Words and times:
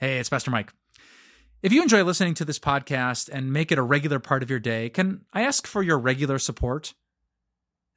Hey, 0.00 0.20
it's 0.20 0.28
Pastor 0.28 0.52
Mike. 0.52 0.72
If 1.60 1.72
you 1.72 1.82
enjoy 1.82 2.04
listening 2.04 2.34
to 2.34 2.44
this 2.44 2.60
podcast 2.60 3.28
and 3.32 3.52
make 3.52 3.72
it 3.72 3.78
a 3.78 3.82
regular 3.82 4.20
part 4.20 4.44
of 4.44 4.50
your 4.50 4.60
day, 4.60 4.90
can 4.90 5.22
I 5.32 5.42
ask 5.42 5.66
for 5.66 5.82
your 5.82 5.98
regular 5.98 6.38
support? 6.38 6.94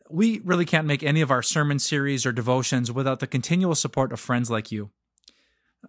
We 0.09 0.39
really 0.39 0.65
can't 0.65 0.87
make 0.87 1.03
any 1.03 1.21
of 1.21 1.29
our 1.29 1.43
sermon 1.43 1.77
series 1.77 2.25
or 2.25 2.31
devotions 2.31 2.91
without 2.91 3.19
the 3.19 3.27
continual 3.27 3.75
support 3.75 4.11
of 4.11 4.19
friends 4.19 4.49
like 4.49 4.71
you. 4.71 4.89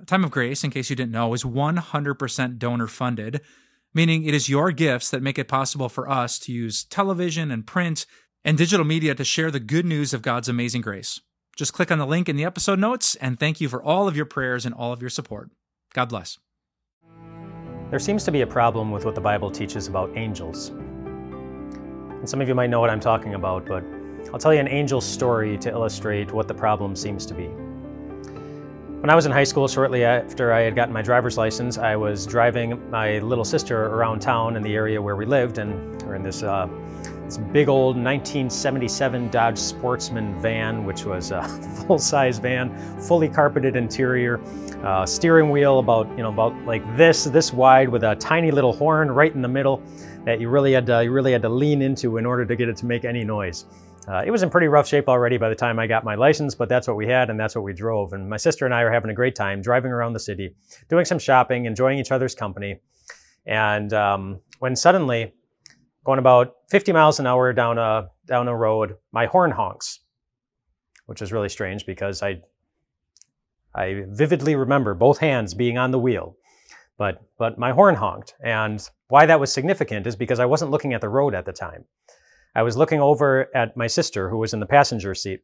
Time 0.05 0.23
of 0.23 0.31
Grace, 0.31 0.63
in 0.63 0.71
case 0.71 0.91
you 0.91 0.97
didn't 0.97 1.13
know, 1.13 1.33
is 1.33 1.45
100% 1.45 2.59
donor 2.59 2.89
funded, 2.89 3.41
meaning 3.95 4.25
it 4.25 4.35
is 4.35 4.51
your 4.51 4.71
gifts 4.71 5.09
that 5.09 5.23
make 5.23 5.39
it 5.39 5.49
possible 5.49 5.89
for 5.89 6.11
us 6.11 6.39
to 6.41 6.53
use 6.53 6.85
television 6.85 7.51
and 7.51 7.67
print 7.67 8.05
and 8.45 8.59
digital 8.59 8.85
media 8.85 9.15
to 9.15 9.25
share 9.25 9.51
the 9.51 9.61
good 9.61 9.87
news 9.87 10.13
of 10.13 10.21
God's 10.21 10.51
amazing 10.51 10.83
grace. 10.83 11.23
Just 11.57 11.73
click 11.73 11.91
on 11.91 11.99
the 11.99 12.07
link 12.07 12.29
in 12.29 12.37
the 12.37 12.45
episode 12.45 12.79
notes, 12.79 13.15
and 13.15 13.41
thank 13.41 13.63
you 13.63 13.71
for 13.71 13.83
all 13.83 14.07
of 14.09 14.17
your 14.17 14.27
prayers 14.27 14.67
and 14.67 14.75
all 14.75 14.93
of 14.93 15.01
your 15.01 15.09
support. 15.09 15.51
God 15.95 16.09
bless. 16.09 16.39
There 17.91 17.99
seems 17.99 18.25
to 18.25 18.33
be 18.33 18.41
a 18.41 18.47
problem 18.47 18.91
with 18.91 19.05
what 19.05 19.15
the 19.15 19.21
Bible 19.21 19.51
teaches 19.51 19.87
about 19.87 20.17
angels. 20.17 20.69
And 20.69 22.29
some 22.29 22.41
of 22.41 22.49
you 22.49 22.55
might 22.55 22.71
know 22.71 22.81
what 22.81 22.89
I'm 22.89 23.01
talking 23.01 23.35
about, 23.35 23.67
but 23.67 23.85
I'll 24.33 24.39
tell 24.39 24.55
you 24.55 24.61
an 24.61 24.69
angel 24.69 25.01
story 25.01 25.59
to 25.59 25.71
illustrate 25.71 26.33
what 26.33 26.49
the 26.49 26.55
problem 26.55 26.97
seems 26.97 27.27
to 27.27 27.35
be. 27.35 27.49
When 29.03 29.11
I 29.11 29.15
was 29.15 29.27
in 29.27 29.33
high 29.33 29.45
school, 29.45 29.69
shortly 29.69 30.05
after 30.05 30.53
I 30.53 30.61
had 30.61 30.77
gotten 30.77 30.95
my 30.95 31.03
driver's 31.03 31.37
license, 31.37 31.77
I 31.77 31.97
was 31.97 32.25
driving 32.25 32.89
my 32.89 33.19
little 33.19 33.45
sister 33.45 33.87
around 33.89 34.21
town 34.21 34.57
in 34.57 34.63
the 34.63 34.75
area 34.75 35.03
where 35.03 35.17
we 35.17 35.27
lived, 35.27 35.59
and 35.59 36.01
we're 36.03 36.15
in 36.15 36.23
this 36.23 36.43
uh, 36.43 36.69
this 37.25 37.39
big 37.39 37.69
old 37.69 37.97
1977 37.97 39.31
Dodge 39.31 39.59
Sportsman 39.59 40.41
van, 40.41 40.85
which 40.85 41.05
was 41.05 41.31
a 41.31 41.43
full-size 41.87 42.39
van, 42.39 42.77
fully 43.01 43.29
carpeted 43.29 43.77
interior, 43.77 44.41
uh, 44.85 45.07
steering 45.07 45.51
wheel 45.51 45.79
about 45.79 46.09
you 46.11 46.23
know 46.23 46.29
about 46.29 46.55
like 46.65 46.85
this 46.97 47.25
this 47.25 47.53
wide 47.53 47.89
with 47.89 48.05
a 48.05 48.17
tiny 48.17 48.51
little 48.51 48.73
horn 48.73 49.11
right 49.11 49.35
in 49.35 49.43
the 49.43 49.49
middle 49.49 49.83
that 50.25 50.41
you 50.41 50.49
really 50.49 50.73
had 50.73 50.87
to, 50.87 51.03
you 51.03 51.11
really 51.11 51.33
had 51.33 51.43
to 51.43 51.49
lean 51.49 51.83
into 51.83 52.17
in 52.17 52.27
order 52.27 52.45
to 52.45 52.57
get 52.57 52.69
it 52.69 52.77
to 52.77 52.87
make 52.87 53.05
any 53.05 53.25
noise. 53.25 53.67
Uh, 54.09 54.23
it 54.27 54.31
was 54.31 54.43
in 54.43 54.51
pretty 54.51 54.67
rough 54.67 54.87
shape 54.87 55.09
already 55.09 55.37
by 55.37 55.49
the 55.49 55.55
time 55.55 55.79
I 55.79 55.87
got 55.87 56.05
my 56.05 56.17
license, 56.17 56.55
but 56.55 56.69
that's 56.69 56.89
what 56.89 56.97
we 56.97 57.07
had 57.07 57.31
and 57.31 57.39
that's 57.39 57.55
what 57.55 57.63
we 57.63 57.73
drove. 57.73 58.13
And 58.13 58.29
my 58.29 58.37
sister 58.37 58.65
and 58.65 58.75
I 58.75 58.83
were 58.83 58.91
having 58.91 59.11
a 59.11 59.15
great 59.15 59.37
time 59.37 59.63
driving 59.63 59.93
around 59.93 60.13
the 60.13 60.21
city, 60.21 60.55
doing 60.89 61.05
some 61.05 61.19
shopping, 61.19 61.67
enjoying 61.67 61.99
each 61.99 62.11
other's 62.11 62.35
company. 62.35 62.81
And 63.47 63.93
um, 63.93 64.41
when 64.59 64.75
suddenly 64.75 65.33
going 66.05 66.19
about 66.19 66.55
50 66.69 66.93
miles 66.93 67.21
an 67.21 67.27
hour 67.27 67.53
down 67.53 67.79
a 67.79 68.09
down 68.27 68.49
a 68.49 68.57
road, 68.57 68.97
my 69.13 69.27
horn 69.27 69.53
honks, 69.53 70.01
which 71.07 71.23
is 71.23 71.33
really 71.33 71.49
strange 71.49 71.87
because 71.87 72.23
I 72.23 72.43
I 73.75 74.05
vividly 74.09 74.55
remember 74.55 74.95
both 74.95 75.19
hands 75.19 75.55
being 75.55 75.79
on 75.79 75.91
the 75.91 75.99
wheel, 75.99 76.37
but 76.99 77.23
but 77.39 77.59
my 77.59 77.73
horn 77.73 77.97
honked, 77.97 78.35
and 78.43 78.87
why 79.09 79.27
that 79.27 79.41
was 79.41 79.53
significant 79.53 80.07
is 80.07 80.17
because 80.17 80.41
I 80.41 80.47
wasn't 80.47 80.71
looking 80.71 80.95
at 80.95 81.01
the 81.01 81.09
road 81.09 81.35
at 81.35 81.47
the 81.47 81.53
time. 81.53 81.85
I 82.55 82.63
was 82.63 82.77
looking 82.77 83.01
over 83.01 83.49
at 83.55 83.77
my 83.77 83.87
sister 83.87 84.29
who 84.29 84.39
was 84.39 84.53
in 84.53 84.61
the 84.61 84.67
passenger 84.67 85.15
seat, 85.15 85.41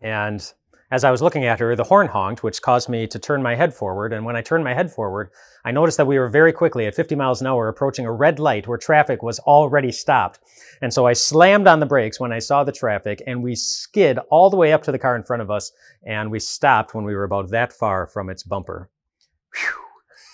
and 0.00 0.52
as 0.92 1.02
I 1.04 1.10
was 1.10 1.22
looking 1.22 1.46
at 1.46 1.58
her, 1.58 1.74
the 1.74 1.84
horn 1.84 2.06
honked, 2.06 2.42
which 2.42 2.60
caused 2.60 2.90
me 2.90 3.06
to 3.06 3.18
turn 3.18 3.42
my 3.42 3.54
head 3.54 3.72
forward. 3.72 4.12
And 4.12 4.26
when 4.26 4.36
I 4.36 4.42
turned 4.42 4.62
my 4.62 4.74
head 4.74 4.92
forward, 4.92 5.30
I 5.64 5.70
noticed 5.70 5.96
that 5.96 6.06
we 6.06 6.18
were 6.18 6.28
very 6.28 6.52
quickly 6.52 6.84
at 6.84 6.94
50 6.94 7.14
miles 7.14 7.40
an 7.40 7.46
hour 7.46 7.66
approaching 7.66 8.04
a 8.04 8.12
red 8.12 8.38
light 8.38 8.68
where 8.68 8.76
traffic 8.76 9.22
was 9.22 9.38
already 9.38 9.90
stopped. 9.90 10.40
And 10.82 10.92
so 10.92 11.06
I 11.06 11.14
slammed 11.14 11.66
on 11.66 11.80
the 11.80 11.86
brakes 11.86 12.20
when 12.20 12.30
I 12.30 12.40
saw 12.40 12.62
the 12.62 12.72
traffic 12.72 13.22
and 13.26 13.42
we 13.42 13.54
skid 13.54 14.18
all 14.30 14.50
the 14.50 14.58
way 14.58 14.74
up 14.74 14.82
to 14.82 14.92
the 14.92 14.98
car 14.98 15.16
in 15.16 15.22
front 15.22 15.40
of 15.40 15.50
us. 15.50 15.72
And 16.06 16.30
we 16.30 16.38
stopped 16.38 16.94
when 16.94 17.06
we 17.06 17.14
were 17.14 17.24
about 17.24 17.48
that 17.52 17.72
far 17.72 18.06
from 18.06 18.28
its 18.28 18.42
bumper. 18.42 18.90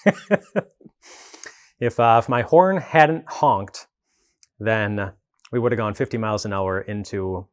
if, 1.79 2.01
uh, 2.01 2.21
if 2.21 2.29
my 2.29 2.43
horn 2.43 2.79
hadn't 2.79 3.29
honked, 3.29 3.87
then 4.59 5.13
we 5.53 5.61
would 5.61 5.71
have 5.71 5.79
gone 5.79 5.95
50 5.95 6.19
miles 6.19 6.45
an 6.45 6.53
hour 6.53 6.81
into 6.81 7.47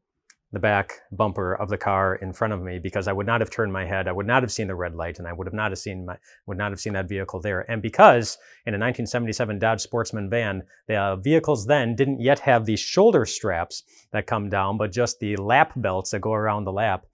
the 0.51 0.59
back 0.59 0.93
bumper 1.11 1.53
of 1.55 1.69
the 1.69 1.77
car 1.77 2.15
in 2.15 2.31
front 2.31 2.53
of 2.53 2.61
me 2.61 2.79
because 2.79 3.07
I 3.07 3.13
would 3.13 3.25
not 3.25 3.41
have 3.41 3.49
turned 3.49 3.73
my 3.73 3.85
head. 3.85 4.07
I 4.07 4.11
would 4.11 4.27
not 4.27 4.43
have 4.43 4.51
seen 4.51 4.67
the 4.67 4.75
red 4.75 4.95
light 4.95 5.19
and 5.19 5.27
I 5.27 5.33
would 5.33 5.47
have 5.47 5.53
not 5.53 5.71
have 5.71 5.79
seen 5.79 6.05
my, 6.05 6.17
would 6.45 6.57
not 6.57 6.71
have 6.71 6.79
seen 6.79 6.93
that 6.93 7.09
vehicle 7.09 7.41
there. 7.41 7.69
And 7.69 7.81
because 7.81 8.37
in 8.65 8.73
a 8.73 8.79
1977 8.79 9.59
Dodge 9.59 9.81
Sportsman 9.81 10.29
van, 10.29 10.63
the 10.87 10.95
uh, 10.95 11.15
vehicles 11.17 11.65
then 11.65 11.95
didn't 11.95 12.21
yet 12.21 12.39
have 12.39 12.65
these 12.65 12.79
shoulder 12.79 13.25
straps 13.25 13.83
that 14.11 14.27
come 14.27 14.49
down, 14.49 14.77
but 14.77 14.91
just 14.91 15.19
the 15.19 15.35
lap 15.35 15.73
belts 15.75 16.11
that 16.11 16.21
go 16.21 16.33
around 16.33 16.63
the 16.63 16.71
lap 16.71 17.05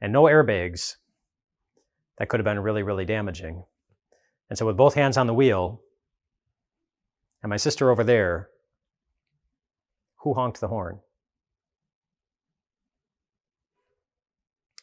and 0.00 0.12
no 0.12 0.22
airbags, 0.22 0.96
that 2.18 2.28
could 2.28 2.40
have 2.40 2.44
been 2.44 2.60
really, 2.60 2.82
really 2.82 3.04
damaging. 3.04 3.64
And 4.48 4.58
so 4.58 4.64
with 4.64 4.76
both 4.76 4.94
hands 4.94 5.16
on 5.16 5.26
the 5.26 5.34
wheel 5.34 5.82
and 7.42 7.50
my 7.50 7.56
sister 7.56 7.90
over 7.90 8.04
there, 8.04 8.48
who 10.20 10.34
honked 10.34 10.60
the 10.60 10.68
horn? 10.68 11.00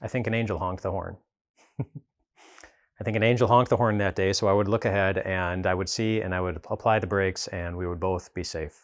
I 0.03 0.07
think 0.07 0.27
an 0.27 0.33
angel 0.33 0.59
honked 0.59 0.83
the 0.83 0.91
horn. 0.91 1.15
I 1.79 3.03
think 3.03 3.15
an 3.15 3.23
angel 3.23 3.47
honked 3.47 3.69
the 3.69 3.77
horn 3.77 3.97
that 3.99 4.15
day, 4.15 4.33
so 4.33 4.47
I 4.47 4.53
would 4.53 4.67
look 4.67 4.83
ahead 4.83 5.17
and 5.19 5.65
I 5.65 5.73
would 5.73 5.89
see 5.89 6.21
and 6.21 6.35
I 6.35 6.41
would 6.41 6.59
apply 6.69 6.99
the 6.99 7.07
brakes 7.07 7.47
and 7.47 7.77
we 7.77 7.87
would 7.87 8.01
both 8.01 8.33
be 8.33 8.43
safe. 8.43 8.79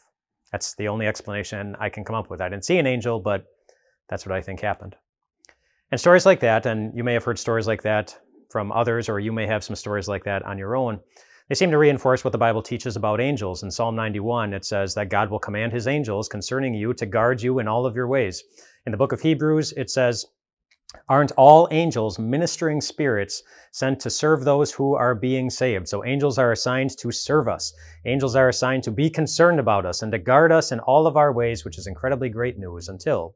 That's 0.52 0.74
the 0.75 0.88
only 0.88 1.07
explanation 1.07 1.75
I 1.80 1.90
can 1.90 2.06
come 2.06 2.16
up 2.16 2.30
with. 2.30 2.41
I 2.41 2.47
didn't 2.50 2.66
see 2.66 2.78
an 2.80 2.88
angel, 2.88 3.19
but 3.19 3.46
that's 4.07 4.25
what 4.25 4.34
I 4.34 4.41
think 4.41 4.62
happened. 4.62 4.96
And 5.91 6.00
stories 6.00 6.25
like 6.25 6.40
that, 6.40 6.66
and 6.66 6.96
you 6.96 7.03
may 7.03 7.13
have 7.13 7.24
heard 7.24 7.38
stories 7.38 7.68
like 7.68 7.84
that 7.84 8.18
from 8.50 8.72
others, 8.72 9.09
or 9.09 9.19
you 9.19 9.31
may 9.31 9.46
have 9.46 9.63
some 9.63 9.75
stories 9.75 10.07
like 10.07 10.24
that 10.24 10.44
on 10.44 10.57
your 10.57 10.75
own. 10.75 11.00
They 11.50 11.56
seem 11.56 11.72
to 11.72 11.78
reinforce 11.78 12.24
what 12.24 12.31
the 12.31 12.38
Bible 12.38 12.62
teaches 12.62 12.96
about 12.96 13.19
angels. 13.19 13.63
In 13.63 13.72
Psalm 13.72 13.96
91, 13.96 14.53
it 14.53 14.66
says 14.66 14.94
that 14.96 15.09
God 15.09 15.30
will 15.30 15.40
command 15.40 15.74
his 15.74 15.88
angels 15.88 16.30
concerning 16.30 16.74
you 16.74 16.94
to 16.94 17.06
guard 17.06 17.41
you 17.41 17.59
in 17.59 17.68
all 17.68 17.86
of 17.86 17.96
your 17.96 18.07
ways. 18.07 18.44
In 18.86 18.91
the 18.91 18.97
book 18.97 19.12
of 19.12 19.22
Hebrews, 19.22 19.74
it 19.74 19.90
says, 19.90 20.25
Aren't 21.08 21.32
all 21.34 21.68
angels 21.72 22.18
ministering 22.18 22.82
spirits 22.82 23.44
sent 23.72 24.00
to 24.00 24.10
serve 24.10 24.44
those 24.44 24.72
who 24.72 24.96
are 24.96 25.14
being 25.14 25.50
saved? 25.50 25.88
So 25.88 26.04
angels 26.04 26.38
are 26.38 26.52
assigned 26.52 26.98
to 26.98 27.12
serve 27.12 27.48
us. 27.48 27.74
Angels 28.06 28.36
are 28.36 28.50
assigned 28.50 28.84
to 28.84 28.92
be 28.92 29.10
concerned 29.10 29.60
about 29.60 29.86
us 29.86 30.02
and 30.02 30.12
to 30.12 30.20
guard 30.20 30.52
us 30.52 30.72
in 30.72 30.80
all 30.80 31.08
of 31.08 31.18
our 31.18 31.32
ways, 31.32 31.64
which 31.64 31.78
is 31.78 31.88
incredibly 31.88 32.30
great 32.30 32.58
news 32.58 32.90
until 32.90 33.36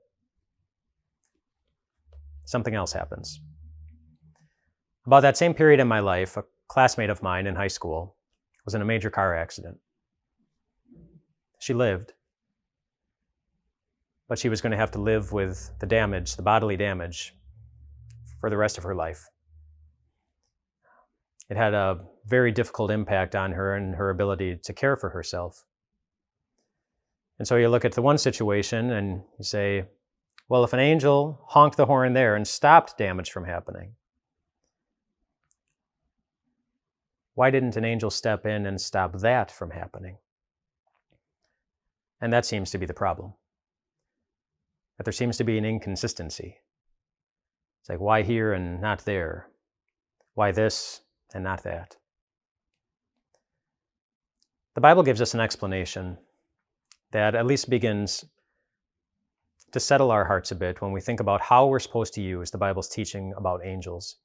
something 2.45 2.73
else 2.73 2.93
happens. 2.93 3.39
About 5.05 5.21
that 5.21 5.37
same 5.37 5.53
period 5.53 5.79
in 5.79 5.87
my 5.87 5.99
life, 5.99 6.37
a 6.37 6.45
classmate 6.67 7.09
of 7.09 7.21
mine 7.21 7.45
in 7.45 7.55
high 7.55 7.67
school 7.67 8.15
was 8.65 8.73
in 8.73 8.81
a 8.81 8.85
major 8.85 9.09
car 9.09 9.35
accident. 9.35 9.77
She 11.59 11.73
lived, 11.73 12.13
but 14.27 14.39
she 14.39 14.49
was 14.49 14.61
going 14.61 14.71
to 14.71 14.77
have 14.77 14.91
to 14.91 15.01
live 15.01 15.31
with 15.31 15.71
the 15.79 15.85
damage, 15.85 16.35
the 16.35 16.41
bodily 16.41 16.77
damage, 16.77 17.35
for 18.43 18.49
the 18.49 18.57
rest 18.57 18.77
of 18.77 18.83
her 18.83 18.93
life. 18.93 19.29
It 21.49 21.55
had 21.55 21.73
a 21.73 22.01
very 22.25 22.51
difficult 22.51 22.91
impact 22.91 23.37
on 23.37 23.53
her 23.53 23.73
and 23.73 23.95
her 23.95 24.09
ability 24.09 24.59
to 24.63 24.73
care 24.73 24.97
for 24.97 25.11
herself. 25.11 25.63
And 27.39 27.47
so 27.47 27.55
you 27.55 27.69
look 27.69 27.85
at 27.85 27.93
the 27.93 28.01
one 28.01 28.17
situation 28.17 28.91
and 28.91 29.21
you 29.39 29.45
say, 29.45 29.85
well, 30.49 30.65
if 30.65 30.73
an 30.73 30.81
angel 30.81 31.39
honked 31.47 31.77
the 31.77 31.85
horn 31.85 32.11
there 32.11 32.35
and 32.35 32.45
stopped 32.45 32.97
damage 32.97 33.31
from 33.31 33.45
happening, 33.45 33.93
why 37.35 37.49
didn't 37.49 37.77
an 37.77 37.85
angel 37.85 38.09
step 38.09 38.45
in 38.45 38.65
and 38.65 38.81
stop 38.81 39.19
that 39.19 39.51
from 39.51 39.71
happening? 39.71 40.17
And 42.19 42.33
that 42.33 42.45
seems 42.45 42.71
to 42.71 42.77
be 42.77 42.85
the 42.85 42.93
problem. 42.93 43.35
That 44.97 45.05
there 45.05 45.13
seems 45.13 45.37
to 45.37 45.45
be 45.45 45.57
an 45.57 45.63
inconsistency. 45.63 46.57
It's 47.83 47.89
like, 47.89 47.99
why 47.99 48.21
here 48.21 48.53
and 48.53 48.79
not 48.79 49.03
there? 49.03 49.49
Why 50.35 50.53
this 50.53 51.01
and 51.33 51.43
not 51.43 51.63
that? 51.63 51.97
The 54.75 54.79
Bible 54.79 55.03
gives 55.03 55.19
us 55.19 55.33
an 55.33 55.41
explanation 55.41 56.17
that 57.11 57.35
at 57.35 57.45
least 57.45 57.69
begins 57.69 58.23
to 59.73 59.81
settle 59.81 60.11
our 60.11 60.23
hearts 60.23 60.49
a 60.49 60.55
bit 60.55 60.81
when 60.81 60.93
we 60.93 61.01
think 61.01 61.19
about 61.19 61.41
how 61.41 61.67
we're 61.67 61.77
supposed 61.77 62.13
to 62.13 62.21
use 62.21 62.51
the 62.51 62.57
Bible's 62.57 62.87
teaching 62.87 63.33
about 63.35 63.65
angels. 63.65 64.15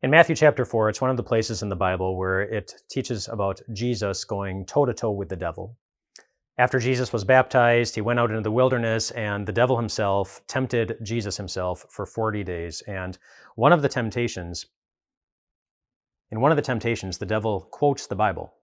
In 0.00 0.10
Matthew 0.12 0.36
chapter 0.36 0.64
4, 0.64 0.88
it's 0.88 1.00
one 1.00 1.10
of 1.10 1.16
the 1.16 1.24
places 1.24 1.64
in 1.64 1.68
the 1.68 1.74
Bible 1.74 2.16
where 2.16 2.42
it 2.42 2.72
teaches 2.88 3.26
about 3.26 3.62
Jesus 3.72 4.24
going 4.24 4.64
toe 4.64 4.86
to 4.86 4.94
toe 4.94 5.10
with 5.10 5.28
the 5.28 5.34
devil. 5.34 5.76
After 6.58 6.78
Jesus 6.78 7.12
was 7.12 7.24
baptized, 7.24 7.94
he 7.94 8.00
went 8.00 8.18
out 8.18 8.30
into 8.30 8.40
the 8.40 8.50
wilderness, 8.50 9.10
and 9.10 9.46
the 9.46 9.52
devil 9.52 9.76
himself 9.76 10.40
tempted 10.46 10.96
Jesus 11.02 11.36
himself 11.36 11.84
for 11.90 12.06
40 12.06 12.42
days. 12.44 12.80
And 12.82 13.18
one 13.56 13.72
of 13.72 13.82
the 13.82 13.90
temptations, 13.90 14.66
in 16.30 16.40
one 16.40 16.50
of 16.50 16.56
the 16.56 16.62
temptations, 16.62 17.18
the 17.18 17.26
devil 17.26 17.68
quotes 17.70 18.06
the 18.06 18.16
Bible. 18.16 18.54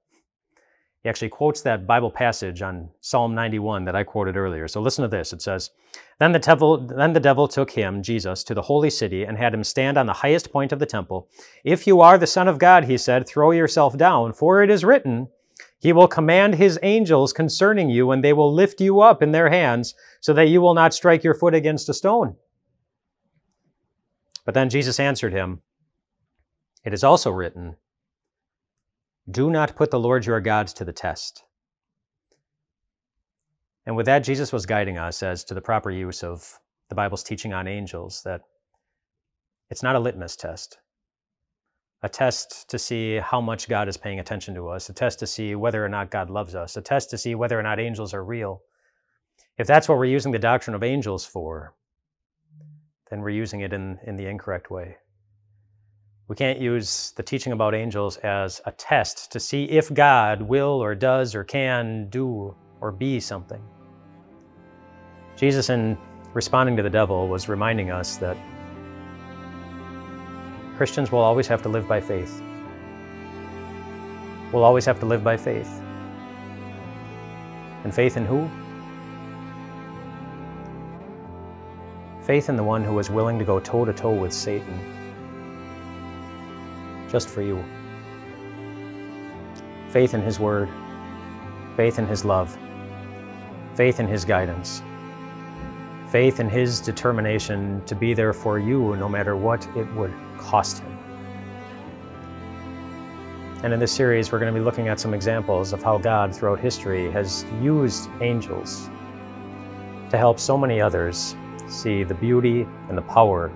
He 1.04 1.10
actually 1.10 1.30
quotes 1.30 1.62
that 1.62 1.86
Bible 1.86 2.10
passage 2.10 2.62
on 2.62 2.90
Psalm 3.02 3.36
91 3.36 3.86
that 3.86 3.96
I 3.96 4.04
quoted 4.04 4.38
earlier. 4.38 4.68
So 4.68 4.82
listen 4.82 5.04
to 5.04 5.08
this. 5.10 5.34
It 5.34 5.42
says, 5.42 5.70
then 6.18 6.32
the, 6.32 6.40
devil, 6.40 6.88
then 6.88 7.14
the 7.14 7.20
devil 7.20 7.48
took 7.48 7.72
him, 7.72 8.02
Jesus, 8.02 8.44
to 8.46 8.54
the 8.54 8.62
holy 8.64 8.90
city 8.90 9.24
and 9.24 9.38
had 9.38 9.54
him 9.54 9.66
stand 9.66 9.98
on 9.98 10.06
the 10.06 10.14
highest 10.14 10.52
point 10.52 10.72
of 10.72 10.80
the 10.80 10.86
temple. 10.86 11.28
If 11.64 11.86
you 11.86 12.00
are 12.00 12.18
the 12.18 12.26
Son 12.26 12.48
of 12.48 12.58
God, 12.58 12.86
he 12.86 12.98
said, 12.98 13.28
throw 13.28 13.52
yourself 13.52 13.98
down, 13.98 14.32
for 14.32 14.64
it 14.64 14.72
is 14.72 14.86
written, 14.86 15.28
He 15.84 15.92
will 15.92 16.08
command 16.08 16.56
His 16.56 16.80
angels 16.82 17.34
concerning 17.34 17.90
you, 17.90 18.10
and 18.12 18.24
they 18.24 18.32
will 18.32 18.54
lift 18.54 18.80
you 18.80 19.02
up 19.02 19.22
in 19.22 19.34
their 19.34 19.50
hands, 19.50 19.94
so 20.22 20.32
that 20.32 20.48
you 20.48 20.62
will 20.62 20.74
not 20.74 20.94
strike 20.94 21.26
your 21.26 21.34
foot 21.34 21.54
against 21.54 21.90
a 21.90 21.94
stone. 21.94 22.38
But 24.46 24.54
then 24.54 24.70
Jesus 24.70 24.98
answered 24.98 25.34
him, 25.34 25.62
It 26.86 26.94
is 26.94 27.04
also 27.04 27.32
written, 27.32 27.76
Do 29.30 29.50
not 29.50 29.76
put 29.76 29.92
the 29.92 30.00
Lord 30.00 30.26
your 30.26 30.40
God 30.40 30.68
to 30.68 30.86
the 30.86 30.94
test. 30.94 31.44
And 33.86 33.98
with 33.98 34.06
that, 34.06 34.20
Jesus 34.20 34.54
was 34.54 34.66
guiding 34.66 34.98
us 34.98 35.22
as 35.22 35.44
to 35.44 35.54
the 35.54 35.60
proper 35.60 35.92
use 35.92 36.24
of 36.24 36.62
the 36.88 36.96
Bible's 36.96 37.24
teaching 37.24 37.52
on 37.52 37.68
angels, 37.68 38.22
that 38.24 38.44
it's 39.70 39.84
not 39.84 39.98
a 39.98 40.00
litmus 40.00 40.38
test, 40.38 40.78
a 42.04 42.10
test 42.10 42.70
to 42.70 42.78
see 42.78 43.16
how 43.16 43.40
much 43.40 43.70
God 43.70 43.88
is 43.88 43.96
paying 43.96 44.20
attention 44.20 44.54
to 44.56 44.68
us, 44.68 44.90
a 44.90 44.94
test 44.94 45.20
to 45.20 45.28
see 45.28 45.56
whether 45.56 45.84
or 45.84 45.90
not 45.90 46.12
God 46.12 46.30
loves 46.30 46.54
us, 46.54 46.76
a 46.76 46.82
test 46.82 47.10
to 47.12 47.18
see 47.18 47.34
whether 47.34 47.58
or 47.58 47.64
not 47.64 47.80
angels 47.80 48.14
are 48.14 48.24
real. 48.24 48.62
If 49.58 49.68
that's 49.68 49.88
what 49.88 49.98
we're 49.98 50.06
using 50.06 50.34
the 50.34 50.40
doctrine 50.40 50.76
of 50.76 50.84
angels 50.84 51.26
for, 51.26 51.74
then 53.10 53.22
we're 53.22 53.30
using 53.30 53.62
it 53.62 53.72
in, 53.72 54.00
in 54.06 54.18
the 54.18 54.26
incorrect 54.26 54.70
way. 54.70 54.98
We 56.28 56.36
can't 56.36 56.60
use 56.60 57.14
the 57.16 57.24
teaching 57.24 57.54
about 57.54 57.74
angels 57.74 58.18
as 58.18 58.60
a 58.66 58.72
test 58.72 59.32
to 59.32 59.40
see 59.40 59.66
if 59.66 59.94
God 59.94 60.42
will 60.42 60.84
or 60.84 60.96
does 60.96 61.36
or 61.36 61.44
can 61.44 62.10
do 62.10 62.56
or 62.82 62.92
be 62.92 63.20
something. 63.20 63.62
Jesus, 65.38 65.70
in 65.70 65.98
responding 66.34 66.76
to 66.78 66.84
the 66.84 66.90
devil, 66.90 67.28
was 67.28 67.48
reminding 67.48 67.92
us 67.92 68.18
that 68.18 68.38
Christians 70.78 71.12
will 71.12 71.20
always 71.20 71.46
have 71.48 71.62
to 71.64 71.70
live 71.70 71.88
by 71.88 72.02
faith. 72.02 72.42
We'll 74.52 74.64
always 74.64 74.86
have 74.86 75.00
to 75.02 75.06
live 75.06 75.24
by 75.24 75.38
faith. 75.38 75.82
And 77.84 77.94
faith 77.94 78.18
in 78.18 78.26
who? 78.26 78.50
Faith 82.24 82.50
in 82.50 82.56
the 82.56 82.64
one 82.64 82.84
who 82.84 82.94
was 82.94 83.12
willing 83.12 83.38
to 83.38 83.46
go 83.46 83.60
toe 83.60 83.86
to 83.86 83.94
toe 83.94 84.14
with 84.14 84.34
Satan 84.34 84.80
just 87.08 87.30
for 87.30 87.44
you. 87.44 87.64
Faith 89.90 90.16
in 90.16 90.22
his 90.22 90.40
word, 90.40 90.70
faith 91.76 92.00
in 92.00 92.08
his 92.08 92.26
love, 92.26 92.58
faith 93.76 94.00
in 94.00 94.08
his 94.08 94.26
guidance, 94.26 94.82
faith 96.08 96.40
in 96.40 96.50
his 96.50 96.80
determination 96.80 97.84
to 97.86 97.94
be 97.94 98.16
there 98.16 98.34
for 98.34 98.58
you 98.58 98.96
no 98.96 99.08
matter 99.08 99.36
what 99.36 99.68
it 99.76 99.86
would 99.94 100.14
cost 100.44 100.80
him. 100.80 100.98
And 103.64 103.74
in 103.74 103.80
this 103.80 103.94
series, 103.94 104.32
we're 104.32 104.40
going 104.40 104.54
to 104.54 104.60
be 104.60 104.64
looking 104.64 104.90
at 104.90 105.00
some 105.00 105.14
examples 105.14 105.72
of 105.72 105.82
how 105.82 105.98
God 105.98 106.36
throughout 106.36 106.60
history 106.60 107.10
has 107.12 107.46
used 107.62 108.10
angels 108.20 108.90
to 110.10 110.18
help 110.18 110.38
so 110.38 110.58
many 110.58 110.82
others 110.82 111.36
see 111.68 112.04
the 112.04 112.14
beauty 112.14 112.68
and 112.90 112.98
the 112.98 113.02
power 113.04 113.54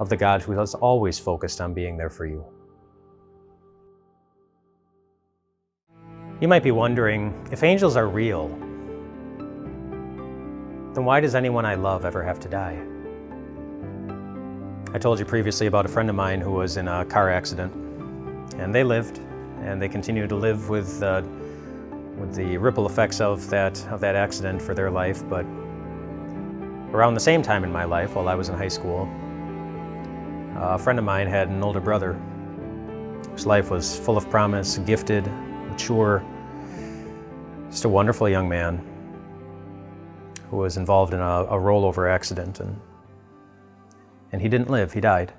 of 0.00 0.08
the 0.08 0.16
God 0.16 0.40
who 0.40 0.58
is 0.58 0.74
always 0.74 1.18
focused 1.18 1.60
on 1.60 1.74
being 1.74 1.98
there 1.98 2.08
for 2.08 2.24
you. 2.24 2.44
You 6.40 6.48
might 6.48 6.62
be 6.62 6.70
wondering 6.70 7.34
if 7.52 7.62
angels 7.62 7.96
are 7.96 8.08
real, 8.08 8.48
then 10.94 11.04
why 11.04 11.20
does 11.20 11.34
anyone 11.34 11.66
I 11.66 11.74
love 11.74 12.04
ever 12.06 12.22
have 12.22 12.40
to 12.40 12.48
die? 12.48 12.87
I 14.92 14.98
told 14.98 15.18
you 15.18 15.24
previously 15.24 15.66
about 15.66 15.84
a 15.84 15.88
friend 15.88 16.08
of 16.08 16.16
mine 16.16 16.40
who 16.40 16.52
was 16.52 16.76
in 16.76 16.88
a 16.88 17.04
car 17.04 17.30
accident, 17.30 17.72
and 18.56 18.74
they 18.74 18.84
lived, 18.84 19.18
and 19.62 19.80
they 19.80 19.88
continue 19.88 20.26
to 20.26 20.36
live 20.36 20.68
with, 20.68 21.02
uh, 21.02 21.22
with 22.18 22.34
the 22.34 22.56
ripple 22.56 22.86
effects 22.86 23.20
of 23.20 23.48
that, 23.50 23.86
of 23.88 24.00
that 24.00 24.14
accident 24.14 24.62
for 24.62 24.74
their 24.74 24.90
life, 24.90 25.22
but 25.28 25.44
Around 26.92 27.12
the 27.12 27.20
same 27.20 27.42
time 27.42 27.64
in 27.64 27.72
my 27.72 27.84
life, 27.84 28.14
while 28.14 28.30
I 28.30 28.34
was 28.34 28.48
in 28.48 28.56
high 28.56 28.68
school, 28.68 29.02
a 30.56 30.78
friend 30.78 30.98
of 30.98 31.04
mine 31.04 31.26
had 31.26 31.48
an 31.48 31.62
older 31.62 31.80
brother 31.80 32.14
whose 33.30 33.44
life 33.44 33.70
was 33.70 33.98
full 33.98 34.16
of 34.16 34.30
promise, 34.30 34.78
gifted, 34.78 35.26
mature, 35.68 36.24
just 37.68 37.84
a 37.84 37.90
wonderful 37.90 38.26
young 38.26 38.48
man 38.48 38.82
who 40.50 40.56
was 40.56 40.78
involved 40.78 41.12
in 41.12 41.20
a, 41.20 41.44
a 41.44 41.58
rollover 41.58 42.10
accident. 42.10 42.60
And, 42.60 42.80
and 44.32 44.42
he 44.42 44.48
didn't 44.48 44.70
live, 44.70 44.92
he 44.92 45.00
died. 45.00 45.32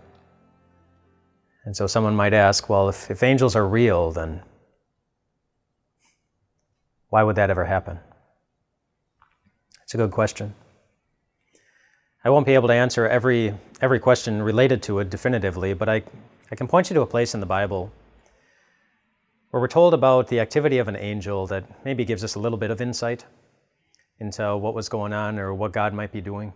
And 1.66 1.76
so 1.76 1.88
someone 1.88 2.16
might 2.16 2.34
ask, 2.34 2.70
well, 2.70 2.90
if, 2.90 3.12
if 3.12 3.22
angels 3.22 3.56
are 3.56 3.68
real, 3.68 4.12
then 4.12 4.42
why 7.10 7.24
would 7.24 7.36
that 7.36 7.50
ever 7.50 7.66
happen? 7.66 8.00
It's 9.84 9.94
a 9.94 9.98
good 9.98 10.12
question. 10.12 10.54
I 12.24 12.30
won't 12.30 12.46
be 12.46 12.54
able 12.54 12.68
to 12.68 12.74
answer 12.74 13.08
every, 13.08 13.54
every 13.82 14.00
question 14.00 14.42
related 14.42 14.84
to 14.84 15.00
it 15.00 15.10
definitively, 15.10 15.74
but 15.74 15.90
I, 15.90 16.04
I 16.52 16.56
can 16.56 16.68
point 16.68 16.90
you 16.90 16.94
to 16.96 17.02
a 17.02 17.08
place 17.08 17.34
in 17.34 17.40
the 17.40 17.46
Bible 17.46 17.92
where 19.52 19.62
we're 19.62 19.68
told 19.68 19.94
about 19.94 20.28
the 20.28 20.40
activity 20.40 20.78
of 20.78 20.88
an 20.88 20.96
angel 20.96 21.48
that 21.48 21.84
maybe 21.86 22.06
gives 22.06 22.24
us 22.24 22.36
a 22.36 22.40
little 22.40 22.58
bit 22.58 22.72
of 22.72 22.82
insight 22.82 23.26
into 24.20 24.56
what 24.58 24.74
was 24.76 24.90
going 24.90 25.14
on 25.14 25.40
or 25.40 25.54
what 25.54 25.72
God 25.72 25.94
might 25.94 26.12
be 26.12 26.22
doing. 26.22 26.54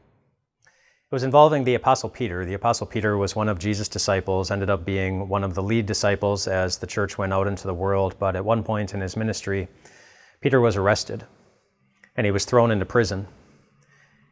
It 1.14 1.22
was 1.22 1.24
involving 1.24 1.64
the 1.64 1.76
Apostle 1.76 2.10
Peter. 2.10 2.44
The 2.44 2.56
Apostle 2.56 2.88
Peter 2.88 3.16
was 3.20 3.36
one 3.36 3.48
of 3.48 3.60
Jesus' 3.60 3.88
disciples, 3.88 4.50
ended 4.50 4.72
up 4.72 4.84
being 4.84 5.30
one 5.30 5.44
of 5.44 5.54
the 5.54 5.62
lead 5.62 5.86
disciples 5.86 6.48
as 6.48 6.80
the 6.80 6.88
church 6.88 7.20
went 7.20 7.32
out 7.32 7.46
into 7.46 7.68
the 7.68 7.74
world. 7.76 8.16
But 8.18 8.36
at 8.36 8.44
one 8.44 8.64
point 8.64 8.96
in 8.96 9.00
his 9.00 9.16
ministry, 9.16 9.68
Peter 10.42 10.60
was 10.60 10.76
arrested 10.76 11.24
and 12.18 12.26
he 12.26 12.32
was 12.32 12.46
thrown 12.46 12.72
into 12.72 12.88
prison 12.88 13.28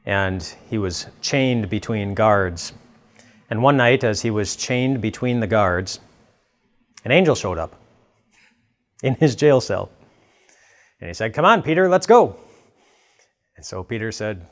and 0.08 0.42
he 0.72 0.80
was 0.80 1.06
chained 1.22 1.70
between 1.70 2.16
guards. 2.16 2.74
And 3.52 3.62
one 3.62 3.78
night, 3.78 4.04
as 4.04 4.24
he 4.24 4.32
was 4.32 4.56
chained 4.56 5.02
between 5.02 5.40
the 5.40 5.46
guards, 5.46 6.00
an 7.06 7.12
angel 7.12 7.36
showed 7.36 7.60
up 7.60 7.76
in 9.04 9.14
his 9.14 9.36
jail 9.36 9.62
cell. 9.62 9.92
And 11.00 11.08
he 11.08 11.14
said, 11.14 11.36
Come 11.36 11.46
on, 11.46 11.62
Peter, 11.62 11.88
let's 11.88 12.08
go. 12.08 12.38
And 13.56 13.64
so 13.64 13.84
Peter 13.84 14.12
said, 14.12 14.48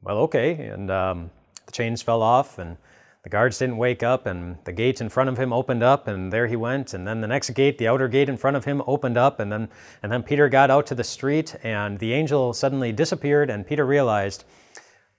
Well, 0.00 0.18
okay. 0.18 0.54
And 0.68 0.88
um, 0.92 1.30
the 1.68 1.72
chains 1.72 2.00
fell 2.00 2.22
off, 2.22 2.58
and 2.58 2.78
the 3.22 3.28
guards 3.28 3.58
didn't 3.58 3.76
wake 3.76 4.02
up, 4.02 4.24
and 4.24 4.56
the 4.64 4.72
gate 4.72 5.02
in 5.02 5.10
front 5.10 5.28
of 5.28 5.36
him 5.36 5.52
opened 5.52 5.82
up, 5.82 6.08
and 6.08 6.32
there 6.32 6.46
he 6.46 6.56
went. 6.56 6.94
And 6.94 7.06
then 7.06 7.20
the 7.20 7.28
next 7.28 7.50
gate, 7.50 7.76
the 7.76 7.88
outer 7.88 8.08
gate 8.08 8.30
in 8.30 8.38
front 8.38 8.56
of 8.56 8.64
him, 8.64 8.82
opened 8.86 9.18
up, 9.18 9.38
and 9.38 9.52
then, 9.52 9.68
and 10.02 10.10
then 10.10 10.22
Peter 10.22 10.48
got 10.48 10.70
out 10.70 10.86
to 10.86 10.94
the 10.94 11.04
street, 11.04 11.54
and 11.62 11.98
the 11.98 12.14
angel 12.14 12.54
suddenly 12.54 12.90
disappeared, 12.90 13.50
and 13.50 13.66
Peter 13.66 13.84
realized 13.84 14.44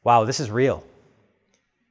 wow, 0.03 0.23
this 0.23 0.39
is 0.39 0.49
real. 0.49 0.83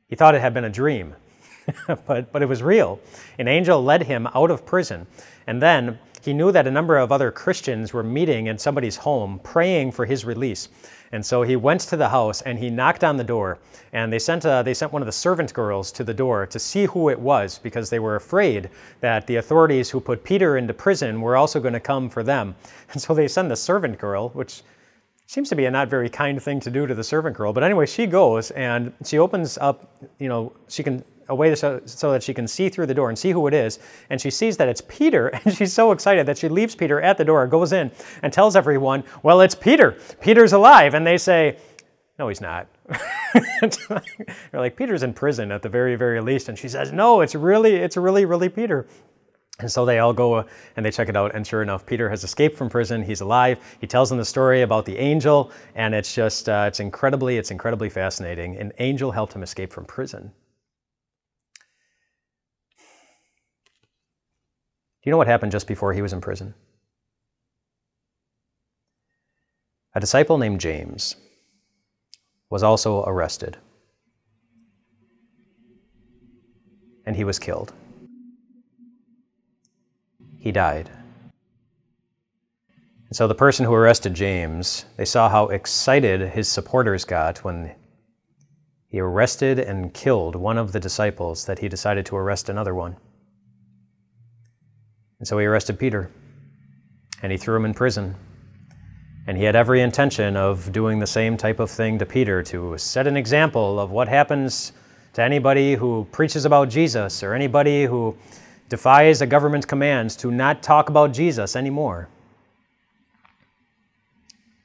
He 0.08 0.16
thought 0.16 0.34
it 0.34 0.40
had 0.40 0.54
been 0.54 0.64
a 0.64 0.70
dream, 0.70 1.14
but, 2.06 2.32
but 2.32 2.42
it 2.42 2.46
was 2.46 2.62
real. 2.62 3.00
An 3.38 3.46
angel 3.48 3.84
led 3.84 4.02
him 4.02 4.26
out 4.34 4.50
of 4.50 4.64
prison. 4.64 5.06
And 5.46 5.60
then 5.62 5.98
he 6.22 6.32
knew 6.32 6.50
that 6.52 6.66
a 6.66 6.70
number 6.70 6.96
of 6.96 7.12
other 7.12 7.30
Christians 7.30 7.92
were 7.92 8.02
meeting 8.02 8.46
in 8.46 8.58
somebody's 8.58 8.96
home 8.96 9.40
praying 9.42 9.92
for 9.92 10.06
his 10.06 10.24
release. 10.24 10.68
And 11.12 11.24
so 11.24 11.42
he 11.42 11.56
went 11.56 11.80
to 11.82 11.96
the 11.96 12.08
house 12.08 12.42
and 12.42 12.58
he 12.58 12.70
knocked 12.70 13.04
on 13.04 13.16
the 13.16 13.24
door. 13.24 13.58
And 13.92 14.12
they 14.12 14.18
sent, 14.18 14.44
a, 14.44 14.62
they 14.64 14.74
sent 14.74 14.92
one 14.92 15.02
of 15.02 15.06
the 15.06 15.12
servant 15.12 15.54
girls 15.54 15.90
to 15.92 16.04
the 16.04 16.14
door 16.14 16.46
to 16.46 16.58
see 16.58 16.86
who 16.86 17.08
it 17.08 17.18
was 17.18 17.58
because 17.58 17.90
they 17.90 17.98
were 17.98 18.16
afraid 18.16 18.68
that 19.00 19.26
the 19.26 19.36
authorities 19.36 19.90
who 19.90 20.00
put 20.00 20.24
Peter 20.24 20.56
into 20.56 20.74
prison 20.74 21.20
were 21.20 21.36
also 21.36 21.60
going 21.60 21.74
to 21.74 21.80
come 21.80 22.08
for 22.10 22.22
them. 22.22 22.54
And 22.92 23.00
so 23.00 23.14
they 23.14 23.28
send 23.28 23.50
the 23.50 23.56
servant 23.56 23.98
girl, 23.98 24.28
which 24.30 24.62
seems 25.28 25.50
to 25.50 25.54
be 25.54 25.66
a 25.66 25.70
not 25.70 25.88
very 25.88 26.08
kind 26.08 26.42
thing 26.42 26.58
to 26.58 26.70
do 26.70 26.86
to 26.86 26.94
the 26.94 27.04
servant 27.04 27.36
girl. 27.36 27.52
But 27.52 27.62
anyway, 27.62 27.84
she 27.84 28.06
goes 28.06 28.50
and 28.52 28.92
she 29.04 29.18
opens 29.18 29.58
up, 29.58 29.94
you 30.18 30.28
know, 30.28 30.52
she 30.68 30.82
can 30.82 31.04
a 31.28 31.34
way 31.34 31.54
so, 31.54 31.82
so, 31.84 32.10
that 32.10 32.22
she 32.22 32.32
can 32.32 32.48
see 32.48 32.70
through 32.70 32.86
the 32.86 32.94
door 32.94 33.10
and 33.10 33.18
see 33.18 33.32
who 33.32 33.46
it 33.46 33.52
is. 33.52 33.78
And 34.08 34.18
she 34.18 34.30
sees 34.30 34.56
that 34.56 34.66
it's 34.66 34.80
Peter, 34.88 35.28
and 35.44 35.54
she's 35.54 35.74
so 35.74 35.92
excited 35.92 36.24
that 36.24 36.38
she 36.38 36.48
leaves 36.48 36.74
Peter 36.74 37.02
at 37.02 37.18
the 37.18 37.24
door, 37.26 37.46
goes 37.46 37.74
in, 37.74 37.90
and 38.22 38.32
tells 38.32 38.56
everyone, 38.56 39.04
Well, 39.22 39.42
it's 39.42 39.54
Peter. 39.54 39.98
Peter's 40.22 40.54
alive. 40.54 40.94
And 40.94 41.06
they 41.06 41.18
say, 41.18 41.58
No, 42.18 42.28
he's 42.28 42.40
not. 42.40 42.66
They're 43.60 44.00
like, 44.54 44.76
Peter's 44.76 45.02
in 45.02 45.12
prison 45.12 45.52
at 45.52 45.60
the 45.60 45.68
very, 45.68 45.96
very 45.96 46.22
least. 46.22 46.48
And 46.48 46.58
she 46.58 46.70
says, 46.70 46.90
No, 46.90 47.20
it's 47.20 47.34
really, 47.34 47.76
it's 47.76 47.98
really, 47.98 48.24
really 48.24 48.48
Peter. 48.48 48.86
And 49.60 49.70
so 49.70 49.84
they 49.84 49.98
all 49.98 50.12
go 50.12 50.34
uh, 50.34 50.44
and 50.76 50.86
they 50.86 50.90
check 50.90 51.08
it 51.08 51.16
out, 51.16 51.34
and 51.34 51.46
sure 51.46 51.62
enough, 51.62 51.84
Peter 51.84 52.08
has 52.08 52.22
escaped 52.22 52.56
from 52.56 52.68
prison. 52.68 53.02
He's 53.02 53.20
alive. 53.20 53.58
He 53.80 53.88
tells 53.88 54.08
them 54.08 54.18
the 54.18 54.24
story 54.24 54.62
about 54.62 54.84
the 54.84 54.96
angel, 54.96 55.50
and 55.74 55.94
it's 55.94 56.14
just 56.14 56.48
uh, 56.48 56.66
it's 56.68 56.80
incredibly 56.80 57.38
it's 57.38 57.50
incredibly 57.50 57.90
fascinating. 57.90 58.56
An 58.56 58.72
angel 58.78 59.10
helped 59.10 59.32
him 59.32 59.42
escape 59.42 59.72
from 59.72 59.84
prison. 59.84 60.32
Do 65.02 65.10
you 65.10 65.10
know 65.10 65.18
what 65.18 65.26
happened 65.26 65.52
just 65.52 65.66
before 65.66 65.92
he 65.92 66.02
was 66.02 66.12
in 66.12 66.20
prison? 66.20 66.54
a 69.98 70.00
disciple 70.00 70.38
named 70.38 70.60
James 70.60 71.16
was 72.50 72.62
also 72.62 73.02
arrested. 73.02 73.56
And 77.04 77.16
he 77.16 77.24
was 77.24 77.40
killed. 77.40 77.72
He 80.48 80.52
died. 80.52 80.88
And 83.08 83.14
so 83.14 83.28
the 83.28 83.34
person 83.34 83.66
who 83.66 83.74
arrested 83.74 84.14
James, 84.14 84.86
they 84.96 85.04
saw 85.04 85.28
how 85.28 85.48
excited 85.48 86.22
his 86.30 86.48
supporters 86.48 87.04
got 87.04 87.44
when 87.44 87.74
he 88.86 88.98
arrested 88.98 89.58
and 89.58 89.92
killed 89.92 90.36
one 90.36 90.56
of 90.56 90.72
the 90.72 90.80
disciples 90.80 91.44
that 91.44 91.58
he 91.58 91.68
decided 91.68 92.06
to 92.06 92.16
arrest 92.16 92.48
another 92.48 92.74
one. 92.74 92.96
And 95.18 95.28
so 95.28 95.36
he 95.36 95.44
arrested 95.44 95.78
Peter 95.78 96.10
and 97.22 97.30
he 97.30 97.36
threw 97.36 97.54
him 97.54 97.66
in 97.66 97.74
prison. 97.74 98.14
And 99.26 99.36
he 99.36 99.44
had 99.44 99.54
every 99.54 99.82
intention 99.82 100.34
of 100.34 100.72
doing 100.72 100.98
the 100.98 101.06
same 101.06 101.36
type 101.36 101.60
of 101.60 101.70
thing 101.70 101.98
to 101.98 102.06
Peter 102.06 102.42
to 102.44 102.78
set 102.78 103.06
an 103.06 103.18
example 103.18 103.78
of 103.78 103.90
what 103.90 104.08
happens 104.08 104.72
to 105.12 105.22
anybody 105.22 105.74
who 105.74 106.06
preaches 106.10 106.46
about 106.46 106.70
Jesus 106.70 107.22
or 107.22 107.34
anybody 107.34 107.84
who 107.84 108.16
defies 108.68 109.20
a 109.20 109.26
government's 109.26 109.66
commands 109.66 110.16
to 110.16 110.30
not 110.30 110.62
talk 110.62 110.88
about 110.88 111.12
Jesus 111.12 111.56
anymore. 111.56 112.08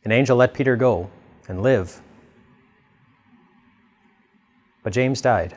An 0.03 0.11
angel 0.11 0.35
let 0.35 0.53
Peter 0.53 0.75
go 0.75 1.09
and 1.47 1.61
live. 1.61 2.01
But 4.83 4.93
James 4.93 5.21
died. 5.21 5.55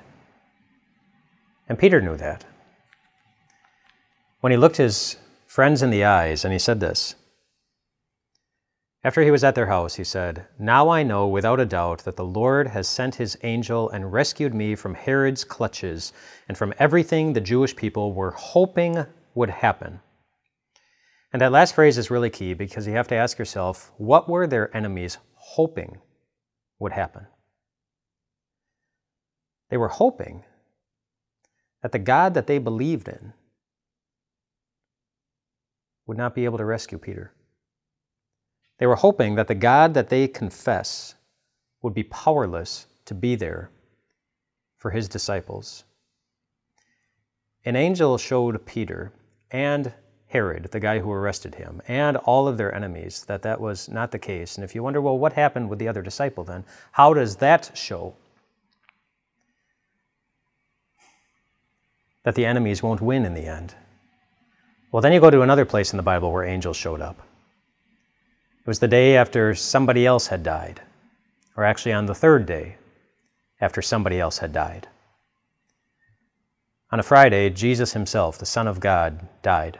And 1.68 1.78
Peter 1.78 2.00
knew 2.00 2.16
that. 2.16 2.44
When 4.40 4.52
he 4.52 4.56
looked 4.56 4.76
his 4.76 5.16
friends 5.46 5.82
in 5.82 5.90
the 5.90 6.04
eyes 6.04 6.44
and 6.44 6.52
he 6.52 6.58
said 6.58 6.78
this, 6.78 7.16
after 9.06 9.22
he 9.22 9.30
was 9.30 9.44
at 9.44 9.54
their 9.54 9.66
house, 9.66 9.94
he 9.94 10.02
said, 10.02 10.48
Now 10.58 10.88
I 10.88 11.04
know 11.04 11.28
without 11.28 11.60
a 11.60 11.64
doubt 11.64 12.00
that 12.00 12.16
the 12.16 12.25
Lord 12.25 12.66
has 12.66 12.88
sent 12.88 13.14
his 13.14 13.38
angel 13.44 13.88
and 13.88 14.12
rescued 14.12 14.52
me 14.52 14.75
from 14.75 14.96
Herod's 14.96 15.44
clutches 15.44 16.12
and 16.48 16.58
from 16.58 16.75
everything 16.76 17.32
the 17.32 17.40
Jewish 17.40 17.76
people 17.76 18.12
were 18.12 18.32
hoping 18.32 19.06
would 19.32 19.50
happen. 19.50 20.00
And 21.32 21.40
that 21.40 21.52
last 21.52 21.76
phrase 21.76 21.98
is 21.98 22.10
really 22.10 22.30
key 22.30 22.52
because 22.52 22.88
you 22.88 22.94
have 22.94 23.06
to 23.06 23.14
ask 23.14 23.38
yourself 23.38 23.92
what 23.96 24.28
were 24.28 24.48
their 24.48 24.76
enemies 24.76 25.18
hoping 25.34 25.98
would 26.80 26.90
happen? 26.90 27.28
They 29.70 29.76
were 29.76 29.86
hoping 29.86 30.42
that 31.80 31.92
the 31.92 32.00
God 32.00 32.34
that 32.34 32.48
they 32.48 32.58
believed 32.58 33.06
in 33.06 33.34
would 36.08 36.18
not 36.18 36.34
be 36.34 36.44
able 36.44 36.58
to 36.58 36.64
rescue 36.64 36.98
Peter. 36.98 37.35
They 38.78 38.87
were 38.87 38.97
hoping 38.97 39.37
that 39.37 39.49
the 39.49 39.54
God 39.54 39.95
that 39.95 40.09
they 40.09 40.28
confess 40.28 41.14
would 41.83 41.95
be 41.95 42.02
powerless 42.02 42.87
to 43.06 43.14
be 43.14 43.35
there 43.35 43.71
for 44.76 44.90
his 44.90 45.09
disciples. 45.09 45.85
An 47.64 47.76
angel 47.76 48.18
showed 48.18 48.66
Peter 48.66 49.12
and 49.50 49.92
Herod, 50.28 50.68
the 50.73 50.80
guy 50.80 50.99
who 50.99 51.11
arrested 51.11 51.54
him, 51.54 51.80
and 51.88 52.16
all 52.18 52.49
of 52.49 52.59
their 52.59 52.75
enemies, 52.75 53.25
that 53.26 53.42
that 53.42 53.61
was 53.61 53.88
not 53.88 54.11
the 54.11 54.18
case. 54.18 54.56
And 54.56 54.64
if 54.64 54.75
you 54.75 54.83
wonder, 54.83 55.00
well, 55.00 55.18
what 55.18 55.33
happened 55.33 55.71
with 55.71 55.78
the 55.78 55.88
other 55.88 56.02
disciple 56.02 56.45
then? 56.45 56.64
How 56.92 57.14
does 57.14 57.37
that 57.37 57.71
show 57.75 58.14
that 62.25 62.35
the 62.35 62.45
enemies 62.45 62.83
won't 62.83 63.00
win 63.00 63.25
in 63.25 63.35
the 63.35 63.47
end? 63.47 63.75
Well, 64.92 65.00
then 65.00 65.12
you 65.12 65.21
go 65.21 65.30
to 65.30 65.42
another 65.42 65.64
place 65.64 65.92
in 65.92 65.97
the 65.97 66.02
Bible 66.02 66.33
where 66.33 66.45
angels 66.45 66.76
showed 66.76 67.00
up. 67.00 67.21
It 68.66 68.70
was 68.70 68.80
the 68.80 68.88
day 68.88 69.16
after 69.16 69.54
somebody 69.54 70.04
else 70.04 70.26
had 70.26 70.42
died, 70.42 70.80
or 71.56 71.62
actually 71.62 71.92
on 71.92 72.06
the 72.06 72.16
third 72.16 72.46
day 72.46 72.78
after 73.61 73.80
somebody 73.80 74.18
else 74.18 74.38
had 74.38 74.52
died. 74.52 74.88
On 76.90 76.99
a 76.99 77.04
Friday, 77.04 77.49
Jesus 77.49 77.92
himself, 77.92 78.38
the 78.38 78.44
Son 78.44 78.66
of 78.66 78.80
God, 78.80 79.28
died. 79.40 79.78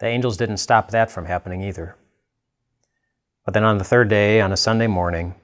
The 0.00 0.06
angels 0.06 0.38
didn't 0.38 0.56
stop 0.56 0.90
that 0.92 1.10
from 1.10 1.26
happening 1.26 1.60
either. 1.60 1.94
But 3.44 3.52
then 3.52 3.64
on 3.64 3.76
the 3.76 3.84
third 3.84 4.08
day, 4.08 4.40
on 4.40 4.50
a 4.50 4.56
Sunday 4.56 4.86
morning, 4.86 5.34